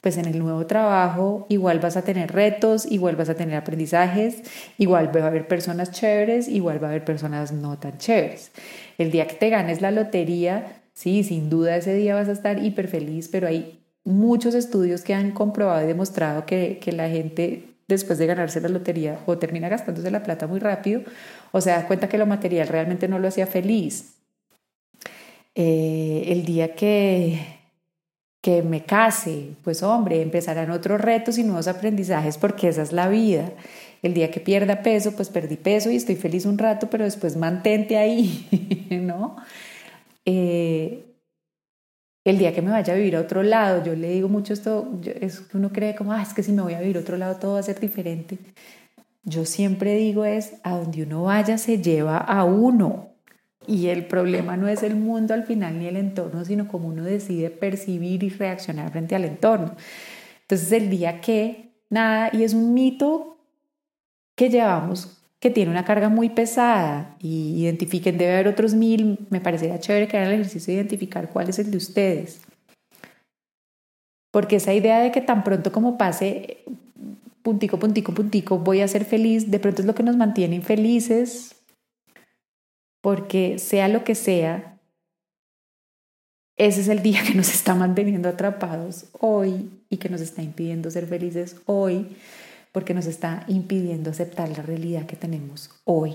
pues 0.00 0.16
en 0.16 0.24
el 0.24 0.38
nuevo 0.38 0.66
trabajo 0.66 1.46
igual 1.48 1.78
vas 1.78 1.96
a 1.96 2.02
tener 2.02 2.32
retos, 2.32 2.90
igual 2.90 3.16
vas 3.16 3.28
a 3.28 3.34
tener 3.34 3.54
aprendizajes, 3.54 4.42
igual 4.78 5.14
va 5.14 5.24
a 5.24 5.26
haber 5.28 5.46
personas 5.46 5.92
chéveres, 5.92 6.48
igual 6.48 6.82
va 6.82 6.88
a 6.88 6.90
haber 6.90 7.04
personas 7.04 7.52
no 7.52 7.78
tan 7.78 7.98
chéveres. 7.98 8.50
El 8.98 9.10
día 9.10 9.26
que 9.26 9.36
te 9.36 9.50
ganes 9.50 9.80
la 9.80 9.90
lotería, 9.90 10.79
sí, 10.92 11.24
sin 11.24 11.50
duda 11.50 11.76
ese 11.76 11.94
día 11.94 12.14
vas 12.14 12.28
a 12.28 12.32
estar 12.32 12.62
hiper 12.62 12.88
feliz, 12.88 13.28
pero 13.28 13.48
hay 13.48 13.80
muchos 14.04 14.54
estudios 14.54 15.02
que 15.02 15.14
han 15.14 15.32
comprobado 15.32 15.84
y 15.84 15.88
demostrado 15.88 16.46
que, 16.46 16.78
que 16.82 16.92
la 16.92 17.08
gente 17.08 17.70
después 17.90 18.18
de 18.18 18.26
ganarse 18.26 18.60
la 18.60 18.68
lotería 18.68 19.18
o 19.26 19.36
termina 19.36 19.68
gastándose 19.68 20.10
la 20.10 20.22
plata 20.22 20.46
muy 20.46 20.60
rápido 20.60 21.02
o 21.52 21.60
se 21.60 21.70
da 21.70 21.86
cuenta 21.86 22.08
que 22.08 22.18
lo 22.18 22.26
material 22.26 22.68
realmente 22.68 23.08
no 23.08 23.18
lo 23.18 23.28
hacía 23.28 23.46
feliz. 23.46 24.14
Eh, 25.54 26.24
el 26.28 26.44
día 26.44 26.74
que, 26.74 27.40
que 28.40 28.62
me 28.62 28.84
case, 28.84 29.50
pues 29.62 29.82
hombre, 29.82 30.22
empezarán 30.22 30.70
otros 30.70 31.00
retos 31.00 31.36
y 31.36 31.42
nuevos 31.42 31.68
aprendizajes 31.68 32.38
porque 32.38 32.68
esa 32.68 32.82
es 32.82 32.92
la 32.92 33.08
vida. 33.08 33.52
El 34.02 34.14
día 34.14 34.30
que 34.30 34.40
pierda 34.40 34.82
peso, 34.82 35.12
pues 35.12 35.28
perdí 35.28 35.56
peso 35.56 35.90
y 35.90 35.96
estoy 35.96 36.16
feliz 36.16 36.46
un 36.46 36.56
rato, 36.56 36.88
pero 36.88 37.04
después 37.04 37.36
mantente 37.36 37.98
ahí, 37.98 38.88
¿no? 39.02 39.36
Eh, 40.32 41.06
el 42.24 42.38
día 42.38 42.54
que 42.54 42.62
me 42.62 42.70
vaya 42.70 42.92
a 42.92 42.96
vivir 42.96 43.16
a 43.16 43.20
otro 43.20 43.42
lado, 43.42 43.82
yo 43.82 43.96
le 43.96 44.10
digo 44.10 44.28
mucho 44.28 44.52
esto, 44.52 45.00
es, 45.04 45.42
uno 45.54 45.72
cree 45.72 45.96
como, 45.96 46.12
ah, 46.12 46.22
es 46.22 46.32
que 46.34 46.42
si 46.42 46.52
me 46.52 46.62
voy 46.62 46.74
a 46.74 46.80
vivir 46.80 46.98
a 46.98 47.00
otro 47.00 47.16
lado 47.16 47.36
todo 47.36 47.54
va 47.54 47.60
a 47.60 47.62
ser 47.64 47.80
diferente. 47.80 48.38
Yo 49.24 49.44
siempre 49.44 49.94
digo 49.96 50.24
es, 50.24 50.54
a 50.62 50.76
donde 50.76 51.02
uno 51.02 51.24
vaya 51.24 51.58
se 51.58 51.82
lleva 51.82 52.18
a 52.18 52.44
uno. 52.44 53.08
Y 53.66 53.88
el 53.88 54.06
problema 54.06 54.56
no 54.56 54.68
es 54.68 54.82
el 54.82 54.96
mundo 54.96 55.34
al 55.34 55.44
final 55.44 55.78
ni 55.78 55.86
el 55.86 55.96
entorno, 55.96 56.44
sino 56.44 56.68
cómo 56.68 56.88
uno 56.88 57.04
decide 57.04 57.50
percibir 57.50 58.22
y 58.22 58.28
reaccionar 58.28 58.90
frente 58.92 59.14
al 59.16 59.24
entorno. 59.24 59.74
Entonces 60.42 60.72
el 60.72 60.90
día 60.90 61.20
que, 61.20 61.74
nada, 61.90 62.30
y 62.32 62.44
es 62.44 62.54
un 62.54 62.74
mito 62.74 63.38
que 64.36 64.50
llevamos 64.50 65.19
que 65.40 65.50
tiene 65.50 65.70
una 65.70 65.86
carga 65.86 66.10
muy 66.10 66.28
pesada 66.28 67.16
y 67.18 67.62
identifiquen, 67.62 68.18
debe 68.18 68.34
haber 68.34 68.48
otros 68.48 68.74
mil, 68.74 69.26
me 69.30 69.40
parecería 69.40 69.80
chévere 69.80 70.06
que 70.06 70.18
hagan 70.18 70.28
el 70.28 70.40
ejercicio 70.40 70.72
de 70.72 70.80
identificar 70.80 71.30
cuál 71.30 71.48
es 71.48 71.58
el 71.58 71.70
de 71.70 71.78
ustedes. 71.78 72.42
Porque 74.30 74.56
esa 74.56 74.74
idea 74.74 75.00
de 75.00 75.10
que 75.10 75.22
tan 75.22 75.42
pronto 75.42 75.72
como 75.72 75.96
pase, 75.96 76.58
puntico, 77.42 77.78
puntico, 77.78 78.12
puntico, 78.12 78.58
voy 78.58 78.82
a 78.82 78.88
ser 78.88 79.06
feliz, 79.06 79.50
de 79.50 79.58
pronto 79.58 79.80
es 79.80 79.86
lo 79.86 79.94
que 79.94 80.02
nos 80.02 80.16
mantiene 80.16 80.56
infelices, 80.56 81.56
porque 83.00 83.58
sea 83.58 83.88
lo 83.88 84.04
que 84.04 84.14
sea, 84.14 84.78
ese 86.58 86.82
es 86.82 86.88
el 86.88 87.02
día 87.02 87.22
que 87.26 87.34
nos 87.34 87.48
está 87.54 87.74
manteniendo 87.74 88.28
atrapados 88.28 89.06
hoy 89.18 89.70
y 89.88 89.96
que 89.96 90.10
nos 90.10 90.20
está 90.20 90.42
impidiendo 90.42 90.90
ser 90.90 91.06
felices 91.06 91.56
hoy 91.64 92.14
porque 92.72 92.94
nos 92.94 93.06
está 93.06 93.44
impidiendo 93.48 94.10
aceptar 94.10 94.48
la 94.48 94.62
realidad 94.62 95.06
que 95.06 95.16
tenemos 95.16 95.70
hoy. 95.84 96.14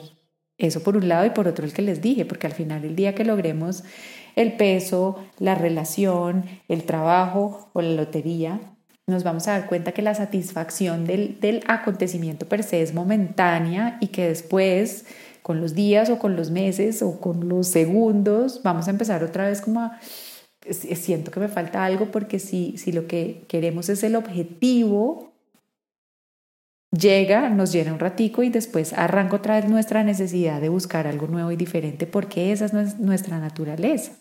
Eso 0.58 0.84
por 0.84 0.96
un 0.96 1.10
lado 1.10 1.26
y 1.26 1.32
por 1.32 1.48
otro 1.48 1.66
el 1.66 1.74
que 1.74 1.82
les 1.82 2.02
dije, 2.02 2.26
porque 2.26 2.48
al 2.48 2.54
final 2.54 2.86
el 2.86 2.96
día 2.96 3.14
que 3.14 3.26
logremos 3.26 3.84
el 4.36 4.54
peso, 4.54 5.18
la 5.40 5.56
relación, 5.56 6.46
el 6.68 6.84
trabajo 6.84 7.70
o 7.74 7.82
la 7.82 7.92
lotería, 7.92 8.60
nos 9.08 9.24
vamos 9.24 9.48
a 9.48 9.52
dar 9.52 9.68
cuenta 9.68 9.92
que 9.92 10.02
la 10.02 10.16
satisfacción 10.16 11.06
del, 11.06 11.40
del 11.40 11.62
acontecimiento 11.68 12.48
per 12.48 12.64
se 12.64 12.82
es 12.82 12.94
momentánea 12.94 13.98
y 14.02 14.08
que 14.08 14.28
después, 14.28 15.06
con 15.44 15.62
los 15.62 15.76
días 15.76 16.10
o 16.10 16.18
con 16.18 16.36
los 16.36 16.50
meses 16.50 17.02
o 17.02 17.20
con 17.20 17.48
los 17.48 17.68
segundos, 17.68 18.62
vamos 18.64 18.88
a 18.88 18.92
empezar 18.92 19.24
otra 19.24 19.48
vez 19.48 19.62
como 19.62 19.82
a 19.82 20.00
siento 20.74 21.32
que 21.32 21.40
me 21.40 21.48
falta 21.48 21.86
algo 21.86 22.12
porque 22.12 22.40
si, 22.40 22.78
si 22.78 22.92
lo 22.92 23.08
que 23.08 23.46
queremos 23.48 23.90
es 23.90 24.04
el 24.04 24.16
objetivo, 24.16 25.35
llega, 26.98 27.50
nos 27.50 27.72
llena 27.72 27.94
un 27.94 28.00
ratico 28.00 28.44
y 28.44 28.50
después 28.50 28.94
arranca 28.94 29.38
otra 29.38 29.56
vez 29.56 29.70
nuestra 29.70 30.04
necesidad 30.04 30.62
de 30.62 30.70
buscar 30.70 31.08
algo 31.08 31.28
nuevo 31.28 31.52
y 31.52 31.56
diferente 31.56 32.08
porque 32.08 32.52
esa 32.52 32.66
es 32.66 33.00
nuestra 33.00 33.40
naturaleza. 33.40 34.14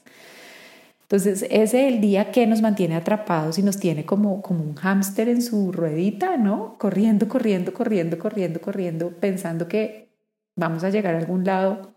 Entonces, 1.02 1.42
ese 1.50 1.62
es 1.62 1.74
el 1.74 2.00
día 2.00 2.32
que 2.32 2.46
nos 2.46 2.62
mantiene 2.62 2.96
atrapados 2.96 3.58
y 3.58 3.62
nos 3.62 3.78
tiene 3.78 4.06
como, 4.06 4.40
como 4.42 4.64
un 4.64 4.74
hámster 4.74 5.28
en 5.28 5.42
su 5.42 5.70
ruedita, 5.70 6.38
¿no? 6.38 6.76
Corriendo, 6.78 7.28
corriendo, 7.28 7.74
corriendo, 7.74 8.18
corriendo, 8.18 8.60
corriendo, 8.60 9.10
pensando 9.10 9.68
que 9.68 10.08
vamos 10.56 10.82
a 10.82 10.90
llegar 10.90 11.14
a 11.14 11.18
algún 11.18 11.44
lado. 11.44 11.92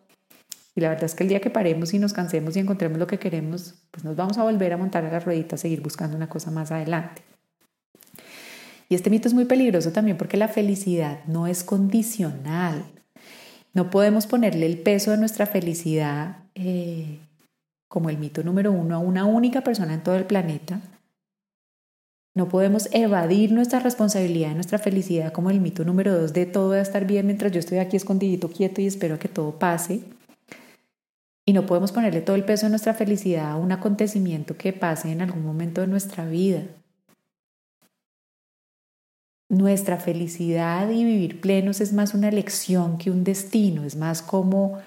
Y 0.76 0.82
la 0.82 0.90
verdad 0.90 1.06
es 1.06 1.16
que 1.16 1.24
el 1.24 1.30
día 1.30 1.40
que 1.40 1.50
paremos 1.50 1.94
y 1.94 2.00
nos 2.00 2.14
cansemos 2.14 2.56
y 2.56 2.60
encontremos 2.60 3.00
lo 3.00 3.08
que 3.08 3.18
queremos, 3.18 3.76
pues 3.92 4.04
nos 4.04 4.16
vamos 4.16 4.38
a 4.38 4.44
volver 4.44 4.74
a 4.74 4.78
montar 4.78 5.06
a 5.06 5.12
la 5.12 5.20
ruedita, 5.20 5.56
a 5.56 5.58
seguir 5.58 5.82
buscando 5.82 6.18
una 6.18 6.30
cosa 6.30 6.52
más 6.52 6.72
adelante. 6.72 7.24
Y 8.90 8.96
este 8.96 9.10
mito 9.10 9.28
es 9.28 9.34
muy 9.34 9.46
peligroso 9.46 9.92
también 9.92 10.18
porque 10.18 10.38
la 10.38 10.48
felicidad 10.48 11.20
no 11.26 11.48
es 11.48 11.64
condicional. 11.64 12.86
No 13.74 13.90
podemos 13.90 14.28
ponerle 14.28 14.66
el 14.66 14.80
peso 14.80 15.12
de 15.12 15.18
nuestra 15.18 15.46
felicidad 15.46 16.38
eh, 16.56 17.20
como 17.88 18.10
el 18.10 18.18
mito 18.18 18.44
número 18.44 18.72
uno 18.72 18.96
a 18.96 19.00
una 19.00 19.26
única 19.26 19.62
persona 19.62 19.94
en 19.94 20.04
todo 20.04 20.16
el 20.16 20.26
planeta. 20.26 20.80
No 22.34 22.50
podemos 22.50 22.88
evadir 22.92 23.52
nuestra 23.52 23.80
responsabilidad 23.80 24.54
nuestra 24.54 24.78
felicidad 24.78 25.34
como 25.34 25.50
el 25.50 25.60
mito 25.60 25.84
número 25.84 26.20
dos 26.20 26.34
de 26.34 26.46
todo 26.46 26.74
a 26.74 26.82
estar 26.82 27.06
bien 27.06 27.26
mientras 27.26 27.52
yo 27.52 27.60
estoy 27.60 27.80
aquí 27.80 27.98
escondidito, 27.98 28.50
quieto 28.50 28.80
y 28.80 28.88
espero 28.88 29.16
a 29.16 29.20
que 29.20 29.28
todo 29.28 29.60
pase. 29.60 30.02
Y 31.46 31.54
no 31.54 31.66
podemos 31.66 31.92
ponerle 31.92 32.22
todo 32.22 32.36
el 32.36 32.46
peso 32.46 32.66
de 32.66 32.72
nuestra 32.72 32.94
felicidad 32.94 33.52
a 33.52 33.56
un 33.56 33.72
acontecimiento 33.72 34.56
que 34.56 34.74
pase 34.74 35.12
en 35.12 35.22
algún 35.22 35.46
momento 35.46 35.82
de 35.82 35.88
nuestra 35.88 36.26
vida 36.26 36.64
nuestra 39.50 39.98
felicidad 39.98 40.90
y 40.90 41.06
vivir 41.06 41.40
plenos 41.40 41.82
es 41.82 41.94
más 41.94 42.14
una 42.14 42.30
elección 42.30 42.98
que 42.98 43.12
un 43.12 43.24
destino, 43.24 43.84
es 43.84 43.96
más 43.96 44.22
como, 44.22 44.80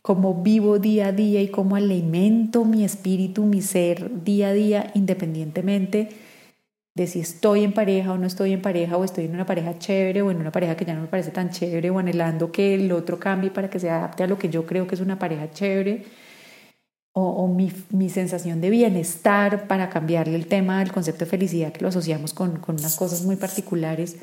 como 0.00 0.42
vivo 0.42 0.78
día 0.78 1.08
a 1.08 1.12
día 1.12 1.42
y 1.42 1.48
como 1.48 1.76
alimento 1.76 2.64
mi 2.64 2.84
espíritu, 2.84 3.44
mi 3.44 3.60
ser 3.60 4.24
día 4.24 4.48
a 4.48 4.52
día, 4.52 4.90
independientemente 4.94 6.08
de 6.94 7.06
si 7.06 7.20
estoy 7.20 7.64
en 7.64 7.72
pareja 7.72 8.12
o 8.12 8.18
no 8.18 8.26
estoy 8.26 8.52
en 8.52 8.60
pareja 8.60 8.96
o 8.98 9.04
estoy 9.04 9.24
en 9.24 9.34
una 9.34 9.46
pareja 9.46 9.78
chévere 9.78 10.20
o 10.22 10.30
en 10.30 10.38
una 10.38 10.52
pareja 10.52 10.76
que 10.76 10.84
ya 10.84 10.94
no 10.94 11.02
me 11.02 11.06
parece 11.08 11.30
tan 11.30 11.50
chévere 11.50 11.90
o 11.90 11.98
anhelando 11.98 12.52
que 12.52 12.74
el 12.74 12.92
otro 12.92 13.18
cambie 13.18 13.50
para 13.50 13.70
que 13.70 13.78
se 13.78 13.88
adapte 13.88 14.22
a 14.22 14.26
lo 14.26 14.38
que 14.38 14.50
yo 14.50 14.66
creo 14.66 14.86
que 14.86 14.94
es 14.94 15.00
una 15.00 15.18
pareja 15.18 15.50
chévere 15.50 16.04
o, 17.14 17.46
mi, 17.48 18.08
sensación 18.08 18.60
de 18.60 18.70
bienestar 18.70 19.66
para 19.68 19.90
cambiarle 19.90 20.34
el 20.34 20.46
tema 20.46 20.78
del 20.78 20.92
concepto 20.92 21.24
de 21.24 21.30
felicidad 21.30 21.72
que 21.72 21.82
lo 21.82 21.88
asociamos 21.88 22.32
con, 22.32 22.58
con 22.58 22.78
unas 22.78 22.96
cosas 22.96 23.22
muy 23.22 23.36
particulares 23.36 24.16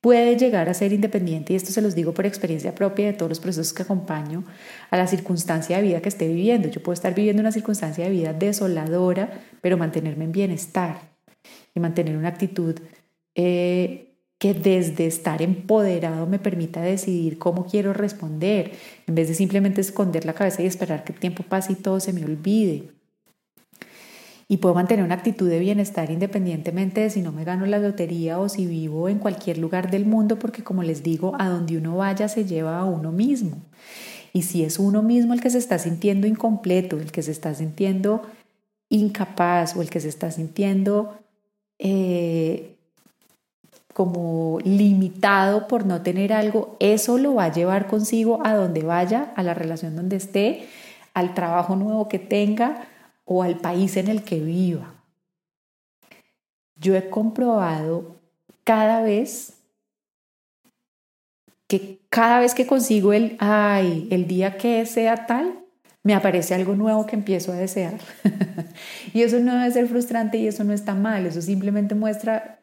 puede 0.00 0.36
llegar 0.36 0.68
a 0.68 0.74
ser 0.74 0.92
independiente, 0.92 1.52
y 1.52 1.56
esto 1.56 1.72
se 1.72 1.82
los 1.82 1.94
digo 1.94 2.14
por 2.14 2.26
experiencia 2.26 2.74
propia 2.74 3.06
de 3.06 3.12
todos 3.14 3.28
los 3.28 3.40
procesos 3.40 3.72
que 3.72 3.82
acompaño 3.82 4.44
a 4.90 4.96
la 4.96 5.06
circunstancia 5.06 5.76
de 5.76 5.82
vida 5.82 6.00
que 6.00 6.08
esté 6.08 6.28
viviendo. 6.28 6.68
Yo 6.68 6.82
puedo 6.82 6.94
estar 6.94 7.14
viviendo 7.14 7.40
una 7.40 7.52
circunstancia 7.52 8.04
de 8.04 8.10
vida 8.10 8.32
desoladora, 8.32 9.40
pero 9.60 9.76
mantenerme 9.76 10.24
en 10.24 10.32
bienestar 10.32 11.00
y 11.74 11.80
mantener 11.80 12.16
una 12.16 12.28
actitud 12.28 12.78
eh, 13.34 14.07
que 14.38 14.54
desde 14.54 15.06
estar 15.06 15.42
empoderado 15.42 16.26
me 16.26 16.38
permita 16.38 16.80
decidir 16.80 17.38
cómo 17.38 17.66
quiero 17.66 17.92
responder, 17.92 18.72
en 19.06 19.14
vez 19.14 19.28
de 19.28 19.34
simplemente 19.34 19.80
esconder 19.80 20.24
la 20.24 20.32
cabeza 20.32 20.62
y 20.62 20.66
esperar 20.66 21.04
que 21.04 21.12
el 21.12 21.18
tiempo 21.18 21.42
pase 21.42 21.72
y 21.72 21.76
todo 21.76 21.98
se 21.98 22.12
me 22.12 22.24
olvide. 22.24 22.90
Y 24.50 24.58
puedo 24.58 24.74
mantener 24.74 25.04
una 25.04 25.16
actitud 25.16 25.48
de 25.48 25.58
bienestar 25.58 26.10
independientemente 26.10 27.02
de 27.02 27.10
si 27.10 27.20
no 27.20 27.32
me 27.32 27.44
gano 27.44 27.66
la 27.66 27.78
lotería 27.78 28.38
o 28.38 28.48
si 28.48 28.66
vivo 28.66 29.08
en 29.10 29.18
cualquier 29.18 29.58
lugar 29.58 29.90
del 29.90 30.06
mundo, 30.06 30.38
porque 30.38 30.64
como 30.64 30.82
les 30.82 31.02
digo, 31.02 31.34
a 31.38 31.50
donde 31.50 31.76
uno 31.76 31.96
vaya 31.96 32.28
se 32.28 32.46
lleva 32.46 32.78
a 32.78 32.84
uno 32.86 33.12
mismo. 33.12 33.58
Y 34.32 34.42
si 34.42 34.64
es 34.64 34.78
uno 34.78 35.02
mismo 35.02 35.34
el 35.34 35.40
que 35.40 35.50
se 35.50 35.58
está 35.58 35.78
sintiendo 35.78 36.26
incompleto, 36.26 36.98
el 36.98 37.12
que 37.12 37.22
se 37.22 37.32
está 37.32 37.54
sintiendo 37.54 38.22
incapaz 38.88 39.76
o 39.76 39.82
el 39.82 39.90
que 39.90 40.00
se 40.00 40.08
está 40.08 40.30
sintiendo 40.30 41.18
eh, 41.78 42.77
como 43.98 44.60
limitado 44.62 45.66
por 45.66 45.84
no 45.84 46.02
tener 46.02 46.32
algo, 46.32 46.76
eso 46.78 47.18
lo 47.18 47.34
va 47.34 47.46
a 47.46 47.52
llevar 47.52 47.88
consigo 47.88 48.38
a 48.46 48.54
donde 48.54 48.84
vaya, 48.84 49.32
a 49.34 49.42
la 49.42 49.54
relación 49.54 49.96
donde 49.96 50.14
esté, 50.14 50.68
al 51.14 51.34
trabajo 51.34 51.74
nuevo 51.74 52.06
que 52.06 52.20
tenga 52.20 52.86
o 53.24 53.42
al 53.42 53.58
país 53.58 53.96
en 53.96 54.06
el 54.06 54.22
que 54.22 54.38
viva. 54.38 54.94
Yo 56.76 56.94
he 56.94 57.10
comprobado 57.10 58.20
cada 58.62 59.02
vez 59.02 59.54
que 61.66 61.98
cada 62.08 62.38
vez 62.38 62.54
que 62.54 62.68
consigo 62.68 63.12
el, 63.12 63.36
ay, 63.40 64.06
el 64.12 64.28
día 64.28 64.58
que 64.58 64.86
sea 64.86 65.26
tal, 65.26 65.58
me 66.04 66.14
aparece 66.14 66.54
algo 66.54 66.76
nuevo 66.76 67.04
que 67.04 67.16
empiezo 67.16 67.50
a 67.50 67.56
desear. 67.56 67.98
y 69.12 69.22
eso 69.22 69.40
no 69.40 69.56
debe 69.56 69.72
ser 69.72 69.88
frustrante 69.88 70.38
y 70.38 70.46
eso 70.46 70.62
no 70.62 70.72
está 70.72 70.94
mal, 70.94 71.26
eso 71.26 71.42
simplemente 71.42 71.96
muestra 71.96 72.57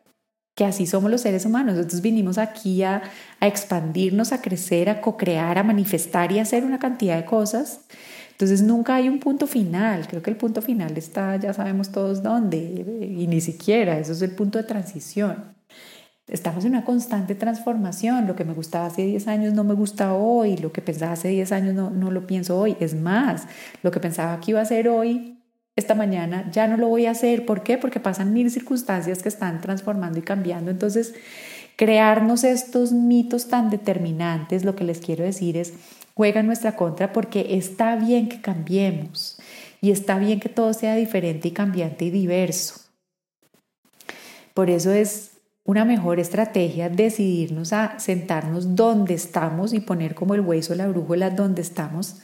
que 0.56 0.64
así 0.66 0.88
somos 0.88 1.12
los 1.12 1.22
seres 1.22 1.46
humanos. 1.46 1.76
Nosotros 1.76 2.02
vinimos 2.02 2.38
aquí 2.38 2.82
a, 2.84 3.04
expandirnos, 3.42 4.32
a 4.32 4.42
crecer, 4.42 4.90
a 4.90 5.02
co-crear, 5.02 5.58
a 5.58 5.64
manifestar 5.64 6.32
y 6.32 6.40
a 6.40 6.44
hacer 6.44 6.64
una 6.64 6.80
cantidad 6.80 7.18
de 7.18 7.26
cosas. 7.26 7.82
Entonces 8.32 8.64
nunca 8.64 8.96
hay 8.96 9.08
un 9.08 9.20
punto 9.20 9.48
final, 9.48 10.08
creo 10.08 10.22
que 10.22 10.30
el 10.30 10.36
punto 10.36 10.62
final 10.62 10.98
está, 10.98 11.38
ya 11.38 11.54
sabemos 11.54 11.92
todos 11.92 12.22
dónde, 12.22 12.58
y 12.58 13.28
ni 13.28 13.40
siquiera, 13.40 13.98
eso 13.98 14.12
es 14.12 14.22
el 14.22 14.32
punto 14.32 14.58
de 14.58 14.66
transición. 14.66 15.56
Estamos 16.28 16.66
en 16.66 16.72
una 16.72 16.84
constante 16.84 17.36
transformación, 17.36 18.28
lo 18.28 18.36
que 18.36 18.44
me 18.44 18.54
gustaba 18.54 18.88
hace 18.88 19.06
10 19.06 19.28
años 19.28 19.54
no 19.54 19.64
me 19.64 19.74
gusta 19.74 20.14
hoy, 20.16 20.58
lo 20.58 20.74
que 20.74 20.82
pensaba 20.82 21.14
hace 21.14 21.30
10 21.30 21.52
años 21.54 21.76
no, 21.76 21.92
no 21.92 22.12
lo 22.12 22.28
pienso 22.28 22.60
hoy, 22.60 22.76
es 22.82 22.94
más, 22.96 23.48
lo 23.84 23.92
que 23.92 24.02
pensaba 24.02 24.38
que 24.42 24.52
iba 24.52 24.60
a 24.60 24.66
ser 24.66 24.90
hoy, 24.90 25.35
esta 25.76 25.94
mañana, 25.94 26.50
ya 26.52 26.68
no 26.68 26.78
lo 26.78 26.88
voy 26.88 27.06
a 27.06 27.12
hacer, 27.12 27.46
¿por 27.46 27.64
qué? 27.64 27.78
Porque 27.78 28.00
pasan 28.00 28.34
mil 28.34 28.50
circunstancias 28.50 29.22
que 29.22 29.30
están 29.30 29.60
transformando 29.60 30.20
y 30.20 30.22
cambiando, 30.22 30.72
entonces 30.72 31.14
crearnos 31.76 32.44
estos 32.44 32.94
mitos 32.94 33.50
tan 33.50 33.70
determinantes, 33.70 34.64
lo 34.64 34.76
que 34.76 34.86
les 34.86 35.00
quiero 35.00 35.26
decir 35.26 35.58
es, 35.58 35.74
juega 36.14 36.40
en 36.40 36.48
nuestra 36.48 36.78
contra 36.78 37.12
porque 37.12 37.58
está 37.58 37.98
bien 37.98 38.30
que 38.30 38.40
cambiemos 38.40 39.38
y 39.82 39.92
está 39.92 40.18
bien 40.18 40.40
que 40.40 40.50
todo 40.50 40.74
sea 40.74 40.96
diferente 40.96 41.50
y 41.50 41.52
cambiante 41.52 42.06
y 42.06 42.10
diverso. 42.10 42.76
Por 44.54 44.70
eso 44.70 44.94
es 44.94 45.32
una 45.66 45.84
mejor 45.84 46.20
estrategia 46.20 46.90
decidirnos 46.90 47.74
a 47.74 48.00
sentarnos 48.00 48.76
donde 48.76 49.16
estamos 49.16 49.74
y 49.74 49.82
poner 49.82 50.16
como 50.16 50.36
el 50.36 50.42
hueso, 50.42 50.74
la 50.76 50.88
brújula 50.88 51.32
donde 51.32 51.62
estamos, 51.62 52.22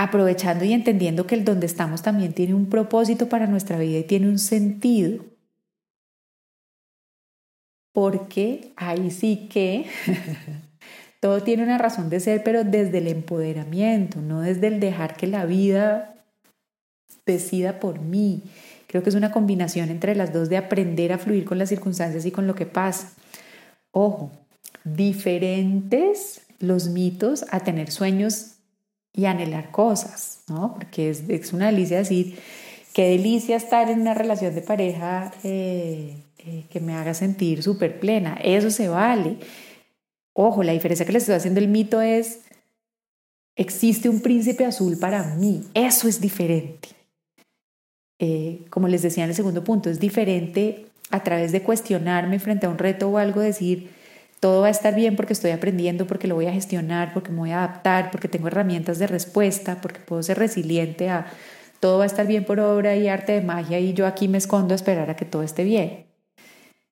aprovechando 0.00 0.64
y 0.64 0.72
entendiendo 0.72 1.26
que 1.26 1.34
el 1.34 1.44
donde 1.44 1.66
estamos 1.66 2.02
también 2.02 2.32
tiene 2.32 2.54
un 2.54 2.66
propósito 2.66 3.28
para 3.28 3.48
nuestra 3.48 3.78
vida 3.78 3.98
y 3.98 4.04
tiene 4.04 4.28
un 4.28 4.38
sentido. 4.38 5.24
Porque 7.92 8.72
ahí 8.76 9.10
sí 9.10 9.48
que 9.50 9.86
Todo 11.20 11.42
tiene 11.42 11.64
una 11.64 11.78
razón 11.78 12.10
de 12.10 12.20
ser, 12.20 12.44
pero 12.44 12.62
desde 12.62 12.98
el 12.98 13.08
empoderamiento, 13.08 14.20
no 14.20 14.40
desde 14.40 14.68
el 14.68 14.78
dejar 14.78 15.16
que 15.16 15.26
la 15.26 15.46
vida 15.46 16.14
decida 17.26 17.80
por 17.80 18.00
mí. 18.00 18.44
Creo 18.86 19.02
que 19.02 19.10
es 19.10 19.16
una 19.16 19.32
combinación 19.32 19.90
entre 19.90 20.14
las 20.14 20.32
dos 20.32 20.48
de 20.48 20.58
aprender 20.58 21.12
a 21.12 21.18
fluir 21.18 21.44
con 21.44 21.58
las 21.58 21.70
circunstancias 21.70 22.24
y 22.24 22.30
con 22.30 22.46
lo 22.46 22.54
que 22.54 22.66
pasa. 22.66 23.10
Ojo, 23.90 24.30
diferentes 24.84 26.42
los 26.60 26.88
mitos 26.88 27.44
a 27.50 27.60
tener 27.60 27.90
sueños 27.90 28.57
y 29.18 29.26
anhelar 29.26 29.72
cosas, 29.72 30.44
¿no? 30.46 30.74
Porque 30.74 31.10
es, 31.10 31.52
una 31.52 31.66
delicia 31.66 31.98
decir, 31.98 32.38
qué 32.92 33.10
delicia 33.10 33.56
estar 33.56 33.90
en 33.90 34.00
una 34.02 34.14
relación 34.14 34.54
de 34.54 34.62
pareja 34.62 35.32
eh, 35.42 36.22
eh, 36.38 36.66
que 36.70 36.78
me 36.78 36.94
haga 36.94 37.14
sentir 37.14 37.64
súper 37.64 37.98
plena. 37.98 38.38
Eso 38.44 38.70
se 38.70 38.88
vale. 38.88 39.38
Ojo, 40.34 40.62
la 40.62 40.72
diferencia 40.72 41.04
que 41.04 41.10
les 41.10 41.24
estoy 41.24 41.34
haciendo 41.34 41.58
el 41.58 41.66
mito 41.66 42.00
es, 42.00 42.42
existe 43.56 44.08
un 44.08 44.20
príncipe 44.20 44.64
azul 44.64 44.96
para 44.98 45.34
mí. 45.34 45.64
Eso 45.74 46.06
es 46.06 46.20
diferente. 46.20 46.90
Eh, 48.20 48.66
como 48.70 48.86
les 48.86 49.02
decía 49.02 49.24
en 49.24 49.30
el 49.30 49.36
segundo 49.36 49.64
punto, 49.64 49.90
es 49.90 49.98
diferente 49.98 50.86
a 51.10 51.24
través 51.24 51.50
de 51.50 51.64
cuestionarme 51.64 52.38
frente 52.38 52.66
a 52.66 52.68
un 52.68 52.78
reto 52.78 53.08
o 53.08 53.18
algo, 53.18 53.40
decir, 53.40 53.90
todo 54.40 54.62
va 54.62 54.68
a 54.68 54.70
estar 54.70 54.94
bien 54.94 55.16
porque 55.16 55.32
estoy 55.32 55.50
aprendiendo, 55.50 56.06
porque 56.06 56.28
lo 56.28 56.34
voy 56.34 56.46
a 56.46 56.52
gestionar, 56.52 57.12
porque 57.12 57.30
me 57.30 57.38
voy 57.38 57.50
a 57.50 57.64
adaptar, 57.64 58.10
porque 58.10 58.28
tengo 58.28 58.48
herramientas 58.48 58.98
de 58.98 59.06
respuesta, 59.06 59.80
porque 59.80 60.00
puedo 60.00 60.22
ser 60.22 60.38
resiliente 60.38 61.10
a 61.10 61.26
todo 61.80 61.98
va 61.98 62.04
a 62.04 62.06
estar 62.06 62.26
bien 62.26 62.44
por 62.44 62.60
obra 62.60 62.96
y 62.96 63.08
arte 63.08 63.32
de 63.32 63.40
magia 63.40 63.78
y 63.78 63.92
yo 63.94 64.06
aquí 64.06 64.28
me 64.28 64.38
escondo 64.38 64.74
a 64.74 64.76
esperar 64.76 65.10
a 65.10 65.16
que 65.16 65.24
todo 65.24 65.42
esté 65.42 65.64
bien. 65.64 66.06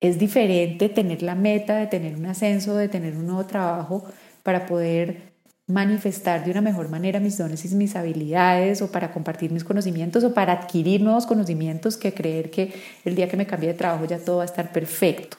Es 0.01 0.19
diferente 0.19 0.89
tener 0.89 1.23
la 1.23 1.35
meta 1.35 1.77
de 1.77 1.87
tener 1.87 2.17
un 2.17 2.27
ascenso, 2.27 2.77
de 2.77 2.89
tener 2.89 3.17
un 3.17 3.27
nuevo 3.27 3.47
trabajo 3.47 4.05
para 4.43 4.67
poder 4.67 5.35
manifestar 5.67 6.45
de 6.45 6.53
una 6.53 6.61
mejor 6.61 6.89
manera 6.89 7.19
mis 7.19 7.39
dones 7.39 7.65
y 7.65 7.75
mis 7.75 7.97
habilidades 7.97 8.83
o 8.83 8.93
para 8.93 9.13
compartir 9.13 9.51
mis 9.51 9.65
conocimientos 9.65 10.23
o 10.23 10.33
para 10.33 10.53
adquirir 10.53 11.01
nuevos 11.01 11.27
conocimientos 11.27 11.97
que 11.97 12.15
creer 12.15 12.51
que 12.51 12.73
el 13.05 13.17
día 13.17 13.29
que 13.29 13.37
me 13.37 13.47
cambie 13.47 13.71
de 13.71 13.75
trabajo 13.75 14.05
ya 14.05 14.19
todo 14.19 14.37
va 14.37 14.43
a 14.43 14.47
estar 14.47 14.71
perfecto. 14.71 15.39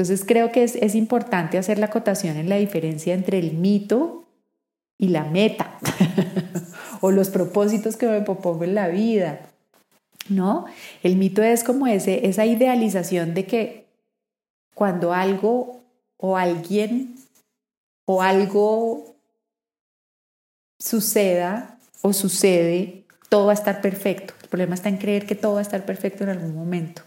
Entonces 0.00 0.24
creo 0.26 0.50
que 0.50 0.64
es, 0.64 0.76
es 0.76 0.94
importante 0.94 1.58
hacer 1.58 1.78
la 1.78 1.86
acotación 1.86 2.38
en 2.38 2.48
la 2.48 2.56
diferencia 2.56 3.12
entre 3.12 3.38
el 3.38 3.52
mito 3.52 4.24
y 4.96 5.08
la 5.08 5.24
meta 5.24 5.78
o 7.02 7.10
los 7.10 7.28
propósitos 7.28 7.98
que 7.98 8.06
me 8.06 8.22
propongo 8.22 8.64
en 8.64 8.74
la 8.74 8.88
vida. 8.88 9.42
¿no? 10.30 10.64
El 11.02 11.16
mito 11.16 11.42
es 11.42 11.62
como 11.64 11.86
ese, 11.86 12.26
esa 12.26 12.46
idealización 12.46 13.34
de 13.34 13.44
que 13.44 13.88
cuando 14.74 15.12
algo 15.12 15.82
o 16.16 16.38
alguien 16.38 17.16
o 18.06 18.22
algo 18.22 19.16
suceda 20.78 21.78
o 22.00 22.14
sucede, 22.14 23.04
todo 23.28 23.44
va 23.44 23.52
a 23.52 23.54
estar 23.54 23.82
perfecto. 23.82 24.32
El 24.44 24.48
problema 24.48 24.76
está 24.76 24.88
en 24.88 24.96
creer 24.96 25.26
que 25.26 25.34
todo 25.34 25.52
va 25.52 25.58
a 25.58 25.62
estar 25.62 25.84
perfecto 25.84 26.24
en 26.24 26.30
algún 26.30 26.54
momento. 26.54 27.02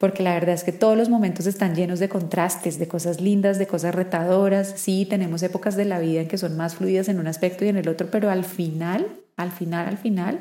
Porque 0.00 0.22
la 0.22 0.32
verdad 0.32 0.54
es 0.54 0.64
que 0.64 0.72
todos 0.72 0.96
los 0.96 1.10
momentos 1.10 1.44
están 1.44 1.74
llenos 1.74 1.98
de 1.98 2.08
contrastes, 2.08 2.78
de 2.78 2.88
cosas 2.88 3.20
lindas, 3.20 3.58
de 3.58 3.66
cosas 3.66 3.94
retadoras. 3.94 4.72
Sí, 4.76 5.04
tenemos 5.04 5.42
épocas 5.42 5.76
de 5.76 5.84
la 5.84 5.98
vida 5.98 6.22
en 6.22 6.28
que 6.28 6.38
son 6.38 6.56
más 6.56 6.76
fluidas 6.76 7.10
en 7.10 7.20
un 7.20 7.26
aspecto 7.26 7.66
y 7.66 7.68
en 7.68 7.76
el 7.76 7.86
otro, 7.86 8.10
pero 8.10 8.30
al 8.30 8.44
final, 8.44 9.06
al 9.36 9.52
final, 9.52 9.86
al 9.86 9.98
final, 9.98 10.40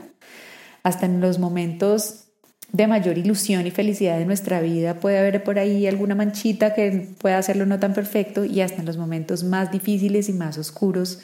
hasta 0.83 1.07
en 1.07 1.19
los 1.19 1.39
momentos 1.39 2.29
de 2.71 2.87
mayor 2.87 3.17
ilusión 3.17 3.67
y 3.67 3.71
felicidad 3.71 4.17
de 4.17 4.25
nuestra 4.25 4.61
vida 4.61 5.01
puede 5.01 5.19
haber 5.19 5.43
por 5.43 5.59
ahí 5.59 5.87
alguna 5.87 6.15
manchita 6.15 6.73
que 6.73 7.09
pueda 7.19 7.37
hacerlo 7.37 7.65
no 7.65 7.81
tan 7.81 7.93
perfecto 7.93 8.45
y 8.45 8.61
hasta 8.61 8.79
en 8.79 8.85
los 8.85 8.95
momentos 8.95 9.43
más 9.43 9.73
difíciles 9.73 10.29
y 10.29 10.33
más 10.33 10.57
oscuros 10.57 11.19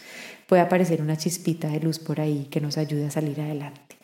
puede 0.45 0.61
aparecer 0.61 1.01
una 1.01 1.15
chispita 1.15 1.69
de 1.69 1.79
luz 1.79 1.99
por 1.99 2.19
ahí 2.19 2.49
que 2.51 2.59
nos 2.59 2.77
ayude 2.77 3.05
a 3.05 3.11
salir 3.11 3.39
adelante. 3.39 3.95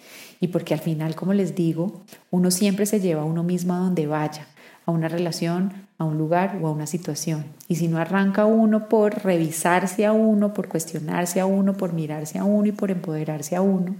Y 0.41 0.47
porque 0.47 0.73
al 0.73 0.81
final, 0.81 1.15
como 1.15 1.33
les 1.33 1.55
digo, 1.55 2.01
uno 2.31 2.51
siempre 2.51 2.85
se 2.85 2.99
lleva 2.99 3.21
a 3.21 3.25
uno 3.25 3.43
mismo 3.43 3.73
a 3.73 3.77
donde 3.77 4.07
vaya, 4.07 4.47
a 4.85 4.91
una 4.91 5.07
relación, 5.07 5.71
a 5.99 6.03
un 6.03 6.17
lugar 6.17 6.59
o 6.61 6.67
a 6.67 6.71
una 6.71 6.87
situación. 6.87 7.45
Y 7.67 7.75
si 7.75 7.87
no 7.87 7.99
arranca 7.99 8.45
uno 8.45 8.89
por 8.89 9.23
revisarse 9.23 10.03
a 10.05 10.13
uno, 10.13 10.53
por 10.53 10.67
cuestionarse 10.67 11.39
a 11.39 11.45
uno, 11.45 11.77
por 11.77 11.93
mirarse 11.93 12.39
a 12.39 12.43
uno 12.43 12.67
y 12.67 12.71
por 12.71 12.89
empoderarse 12.89 13.55
a 13.55 13.61
uno, 13.61 13.95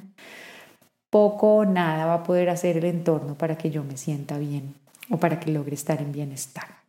poco 1.12 1.58
o 1.58 1.66
nada 1.66 2.08
va 2.08 2.16
a 2.16 2.24
poder 2.24 2.50
hacer 2.50 2.78
el 2.78 2.86
entorno 2.86 3.36
para 3.36 3.56
que 3.56 3.70
yo 3.70 3.84
me 3.84 3.98
sienta 3.98 4.40
bien 4.40 4.74
o 5.12 5.18
para 5.18 5.40
que 5.40 5.52
logre 5.52 5.76
estar 5.76 6.02
en 6.02 6.12
bienestar. 6.12 6.82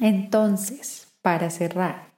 Entonces, 0.00 1.08
para 1.20 1.50
cerrar, 1.50 2.13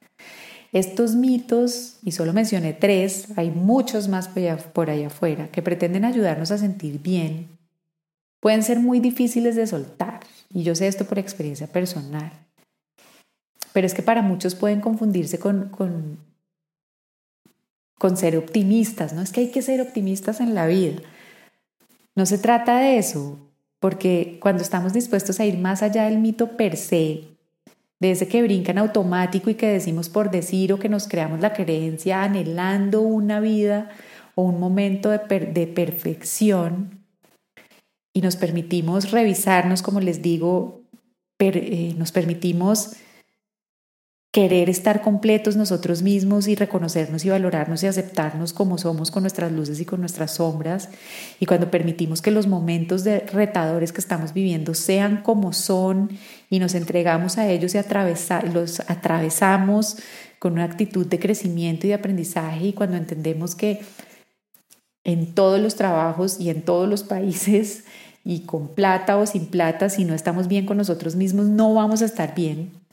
estos 0.78 1.14
mitos, 1.14 1.98
y 2.02 2.12
solo 2.12 2.32
mencioné 2.32 2.72
tres, 2.72 3.28
hay 3.36 3.50
muchos 3.50 4.08
más 4.08 4.28
por 4.72 4.90
allá 4.90 5.06
afuera, 5.06 5.48
que 5.48 5.62
pretenden 5.62 6.04
ayudarnos 6.04 6.50
a 6.50 6.58
sentir 6.58 7.00
bien, 7.00 7.48
pueden 8.40 8.62
ser 8.62 8.80
muy 8.80 9.00
difíciles 9.00 9.56
de 9.56 9.66
soltar. 9.66 10.20
Y 10.52 10.62
yo 10.62 10.74
sé 10.74 10.86
esto 10.86 11.04
por 11.04 11.18
experiencia 11.18 11.66
personal. 11.66 12.32
Pero 13.72 13.86
es 13.86 13.94
que 13.94 14.02
para 14.02 14.22
muchos 14.22 14.54
pueden 14.54 14.80
confundirse 14.80 15.38
con, 15.38 15.68
con, 15.68 16.18
con 17.98 18.16
ser 18.16 18.36
optimistas, 18.36 19.12
¿no? 19.12 19.22
Es 19.22 19.32
que 19.32 19.40
hay 19.40 19.50
que 19.50 19.62
ser 19.62 19.80
optimistas 19.80 20.40
en 20.40 20.54
la 20.54 20.66
vida. 20.66 21.02
No 22.14 22.24
se 22.24 22.38
trata 22.38 22.78
de 22.78 22.98
eso, 22.98 23.38
porque 23.80 24.38
cuando 24.40 24.62
estamos 24.62 24.92
dispuestos 24.92 25.40
a 25.40 25.44
ir 25.44 25.58
más 25.58 25.82
allá 25.82 26.04
del 26.04 26.18
mito 26.18 26.56
per 26.56 26.76
se, 26.76 27.35
de 28.00 28.10
ese 28.10 28.28
que 28.28 28.42
brinca 28.42 28.72
en 28.72 28.78
automático 28.78 29.50
y 29.50 29.54
que 29.54 29.68
decimos 29.68 30.08
por 30.08 30.30
decir 30.30 30.72
o 30.72 30.78
que 30.78 30.88
nos 30.88 31.08
creamos 31.08 31.40
la 31.40 31.52
creencia 31.52 32.22
anhelando 32.22 33.00
una 33.00 33.40
vida 33.40 33.90
o 34.34 34.42
un 34.42 34.60
momento 34.60 35.10
de, 35.10 35.18
de 35.18 35.66
perfección 35.66 37.06
y 38.16 38.22
nos 38.22 38.36
permitimos 38.36 39.10
revisarnos, 39.10 39.82
como 39.82 40.00
les 40.00 40.22
digo, 40.22 40.80
eh, 41.38 41.94
nos 41.98 42.12
permitimos 42.12 42.96
querer 44.36 44.68
estar 44.68 45.00
completos 45.00 45.56
nosotros 45.56 46.02
mismos 46.02 46.46
y 46.46 46.56
reconocernos 46.56 47.24
y 47.24 47.30
valorarnos 47.30 47.82
y 47.82 47.86
aceptarnos 47.86 48.52
como 48.52 48.76
somos 48.76 49.10
con 49.10 49.22
nuestras 49.22 49.50
luces 49.50 49.80
y 49.80 49.86
con 49.86 50.00
nuestras 50.00 50.32
sombras. 50.32 50.90
Y 51.40 51.46
cuando 51.46 51.70
permitimos 51.70 52.20
que 52.20 52.30
los 52.30 52.46
momentos 52.46 53.02
de 53.02 53.20
retadores 53.20 53.94
que 53.94 54.02
estamos 54.02 54.34
viviendo 54.34 54.74
sean 54.74 55.22
como 55.22 55.54
son 55.54 56.10
y 56.50 56.58
nos 56.58 56.74
entregamos 56.74 57.38
a 57.38 57.48
ellos 57.48 57.74
y 57.74 57.78
los 58.52 58.80
atravesamos 58.80 59.96
con 60.38 60.52
una 60.52 60.64
actitud 60.64 61.06
de 61.06 61.18
crecimiento 61.18 61.86
y 61.86 61.88
de 61.88 61.94
aprendizaje 61.94 62.66
y 62.66 62.72
cuando 62.74 62.98
entendemos 62.98 63.54
que 63.54 63.80
en 65.04 65.34
todos 65.34 65.58
los 65.60 65.76
trabajos 65.76 66.38
y 66.38 66.50
en 66.50 66.60
todos 66.60 66.86
los 66.86 67.04
países 67.04 67.84
y 68.22 68.40
con 68.40 68.74
plata 68.74 69.16
o 69.16 69.24
sin 69.24 69.46
plata, 69.46 69.88
si 69.88 70.04
no 70.04 70.12
estamos 70.12 70.46
bien 70.46 70.66
con 70.66 70.76
nosotros 70.76 71.16
mismos, 71.16 71.46
no 71.46 71.72
vamos 71.72 72.02
a 72.02 72.04
estar 72.04 72.34
bien 72.34 72.84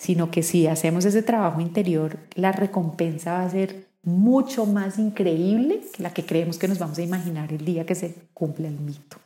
sino 0.00 0.30
que 0.30 0.42
si 0.42 0.66
hacemos 0.66 1.04
ese 1.04 1.22
trabajo 1.22 1.60
interior, 1.60 2.20
la 2.34 2.52
recompensa 2.52 3.34
va 3.34 3.42
a 3.42 3.50
ser 3.50 3.84
mucho 4.02 4.64
más 4.64 4.98
increíble 4.98 5.82
que 5.92 6.02
la 6.02 6.14
que 6.14 6.24
creemos 6.24 6.56
que 6.56 6.68
nos 6.68 6.78
vamos 6.78 6.96
a 6.98 7.02
imaginar 7.02 7.52
el 7.52 7.66
día 7.66 7.84
que 7.84 7.94
se 7.94 8.14
cumple 8.32 8.68
el 8.68 8.80
mito. 8.80 9.18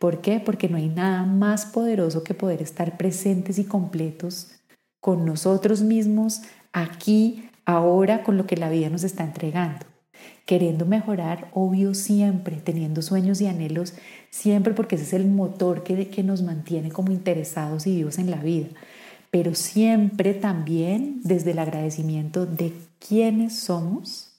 ¿Por 0.00 0.20
qué? 0.20 0.40
Porque 0.40 0.68
no 0.68 0.78
hay 0.78 0.88
nada 0.88 1.22
más 1.22 1.66
poderoso 1.66 2.24
que 2.24 2.34
poder 2.34 2.60
estar 2.60 2.96
presentes 2.96 3.60
y 3.60 3.64
completos 3.66 4.48
con 5.00 5.24
nosotros 5.24 5.80
mismos 5.82 6.42
aquí, 6.72 7.48
ahora, 7.64 8.24
con 8.24 8.36
lo 8.36 8.48
que 8.48 8.56
la 8.56 8.70
vida 8.70 8.90
nos 8.90 9.04
está 9.04 9.22
entregando. 9.22 9.86
Queriendo 10.44 10.86
mejorar, 10.86 11.50
obvio, 11.54 11.94
siempre, 11.94 12.56
teniendo 12.56 13.00
sueños 13.00 13.40
y 13.40 13.46
anhelos, 13.46 13.94
siempre 14.30 14.74
porque 14.74 14.96
ese 14.96 15.04
es 15.04 15.12
el 15.12 15.28
motor 15.28 15.84
que, 15.84 16.08
que 16.08 16.24
nos 16.24 16.42
mantiene 16.42 16.90
como 16.90 17.12
interesados 17.12 17.86
y 17.86 17.94
vivos 17.94 18.18
en 18.18 18.32
la 18.32 18.38
vida 18.38 18.70
pero 19.34 19.56
siempre 19.56 20.32
también 20.32 21.18
desde 21.24 21.50
el 21.50 21.58
agradecimiento 21.58 22.46
de 22.46 22.72
quiénes 23.00 23.58
somos, 23.58 24.30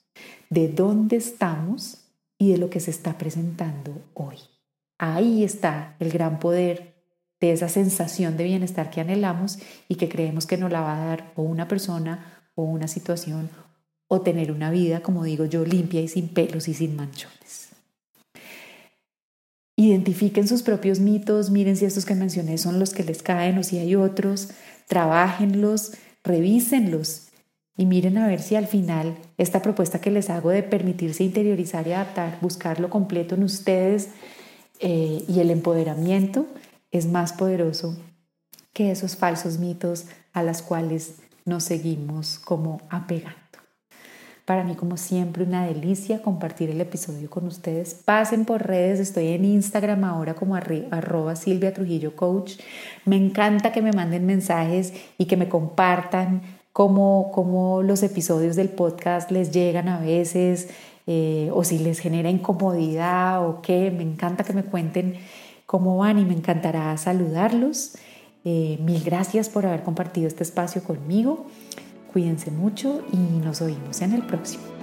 de 0.49 0.69
dónde 0.69 1.17
estamos 1.17 1.97
y 2.38 2.53
de 2.53 2.58
lo 2.58 2.69
que 2.69 2.79
se 2.79 2.91
está 2.91 3.17
presentando 3.17 3.91
hoy. 4.13 4.38
Ahí 4.97 5.43
está 5.43 5.97
el 5.99 6.13
gran 6.13 6.39
poder 6.39 6.93
de 7.41 7.51
esa 7.51 7.67
sensación 7.67 8.38
de 8.38 8.45
bienestar 8.45 8.89
que 8.89 9.01
anhelamos 9.01 9.60
y 9.89 9.95
que 9.95 10.08
creemos 10.08 10.45
que 10.45 10.55
nos 10.55 10.71
la 10.71 10.79
va 10.79 10.95
a 10.95 11.05
dar 11.08 11.34
o 11.36 11.41
una 11.41 11.67
persona 11.67 12.45
o 12.55 12.63
una 12.63 12.88
situación 12.88 13.49
o 14.08 14.21
tener 14.21 14.49
una 14.49 14.71
vida, 14.71 15.01
como 15.01 15.25
digo 15.25 15.43
yo, 15.43 15.65
limpia 15.65 15.99
y 15.99 16.08
sin 16.08 16.29
pelos 16.29 16.69
y 16.69 16.73
sin 16.73 16.95
manchones. 16.95 17.65
Identifiquen 19.77 20.47
sus 20.47 20.63
propios 20.63 21.01
mitos, 21.01 21.49
miren 21.49 21.75
si 21.75 21.84
estos 21.84 22.05
que 22.05 22.15
mencioné 22.15 22.58
son 22.58 22.79
los 22.79 22.93
que 22.93 23.03
les 23.03 23.21
caen 23.21 23.58
o 23.58 23.63
si 23.63 23.77
hay 23.77 23.95
otros, 23.95 24.51
trabajenlos, 24.87 25.93
revísenlos 26.23 27.27
y 27.77 27.85
miren 27.85 28.17
a 28.17 28.27
ver 28.27 28.41
si 28.41 28.55
al 28.55 28.67
final 28.67 29.17
esta 29.37 29.61
propuesta 29.61 29.99
que 29.99 30.11
les 30.11 30.29
hago 30.29 30.49
de 30.49 30.63
permitirse 30.63 31.23
interiorizar 31.23 31.87
y 31.87 31.93
adaptar, 31.93 32.37
buscar 32.41 32.79
lo 32.79 32.89
completo 32.89 33.35
en 33.35 33.43
ustedes 33.43 34.09
eh, 34.79 35.23
y 35.27 35.39
el 35.39 35.51
empoderamiento 35.51 36.47
es 36.91 37.07
más 37.07 37.33
poderoso 37.33 37.97
que 38.73 38.91
esos 38.91 39.15
falsos 39.15 39.57
mitos 39.57 40.05
a 40.33 40.43
los 40.43 40.61
cuales 40.61 41.15
nos 41.45 41.63
seguimos 41.63 42.39
como 42.39 42.81
apegando. 42.89 43.44
Para 44.45 44.63
mí, 44.63 44.75
como 44.75 44.95
siempre, 44.95 45.43
una 45.43 45.65
delicia 45.65 46.21
compartir 46.21 46.69
el 46.69 46.79
episodio 46.79 47.31
con 47.31 47.47
ustedes. 47.47 47.95
Pasen 47.95 48.45
por 48.45 48.67
redes, 48.67 48.99
estoy 48.99 49.29
en 49.29 49.43
Instagram 49.43 50.03
ahora 50.03 50.36
como 50.36 50.55
arroba 50.55 51.36
Silvia 51.36 51.73
Trujillo 51.73 52.15
Coach. 52.15 52.60
Me 53.05 53.15
encanta 53.15 53.71
que 53.71 53.81
me 53.81 53.91
manden 53.91 54.27
mensajes 54.27 54.93
y 55.17 55.25
que 55.25 55.36
me 55.36 55.49
compartan 55.49 56.43
cómo, 56.73 57.31
cómo 57.34 57.81
los 57.81 58.03
episodios 58.03 58.55
del 58.55 58.69
podcast 58.69 59.31
les 59.31 59.49
llegan 59.49 59.89
a 59.89 59.99
veces 59.99 60.69
eh, 61.08 61.49
o 61.51 61.63
si 61.63 61.79
les 61.79 61.97
genera 61.97 62.29
incomodidad 62.29 63.47
o 63.47 63.63
qué. 63.63 63.89
Me 63.89 64.03
encanta 64.03 64.43
que 64.43 64.53
me 64.53 64.63
cuenten 64.63 65.15
cómo 65.65 65.97
van 65.97 66.19
y 66.19 66.25
me 66.25 66.36
encantará 66.36 66.95
saludarlos. 66.97 67.95
Eh, 68.43 68.77
mil 68.79 69.03
gracias 69.03 69.49
por 69.49 69.65
haber 69.65 69.81
compartido 69.81 70.27
este 70.27 70.43
espacio 70.43 70.84
conmigo. 70.84 71.47
Cuídense 72.15 72.49
mucho 72.49 73.01
y 73.12 73.17
nos 73.17 73.62
oímos 73.62 74.01
en 74.01 74.13
el 74.13 74.25
próximo. 74.25 74.74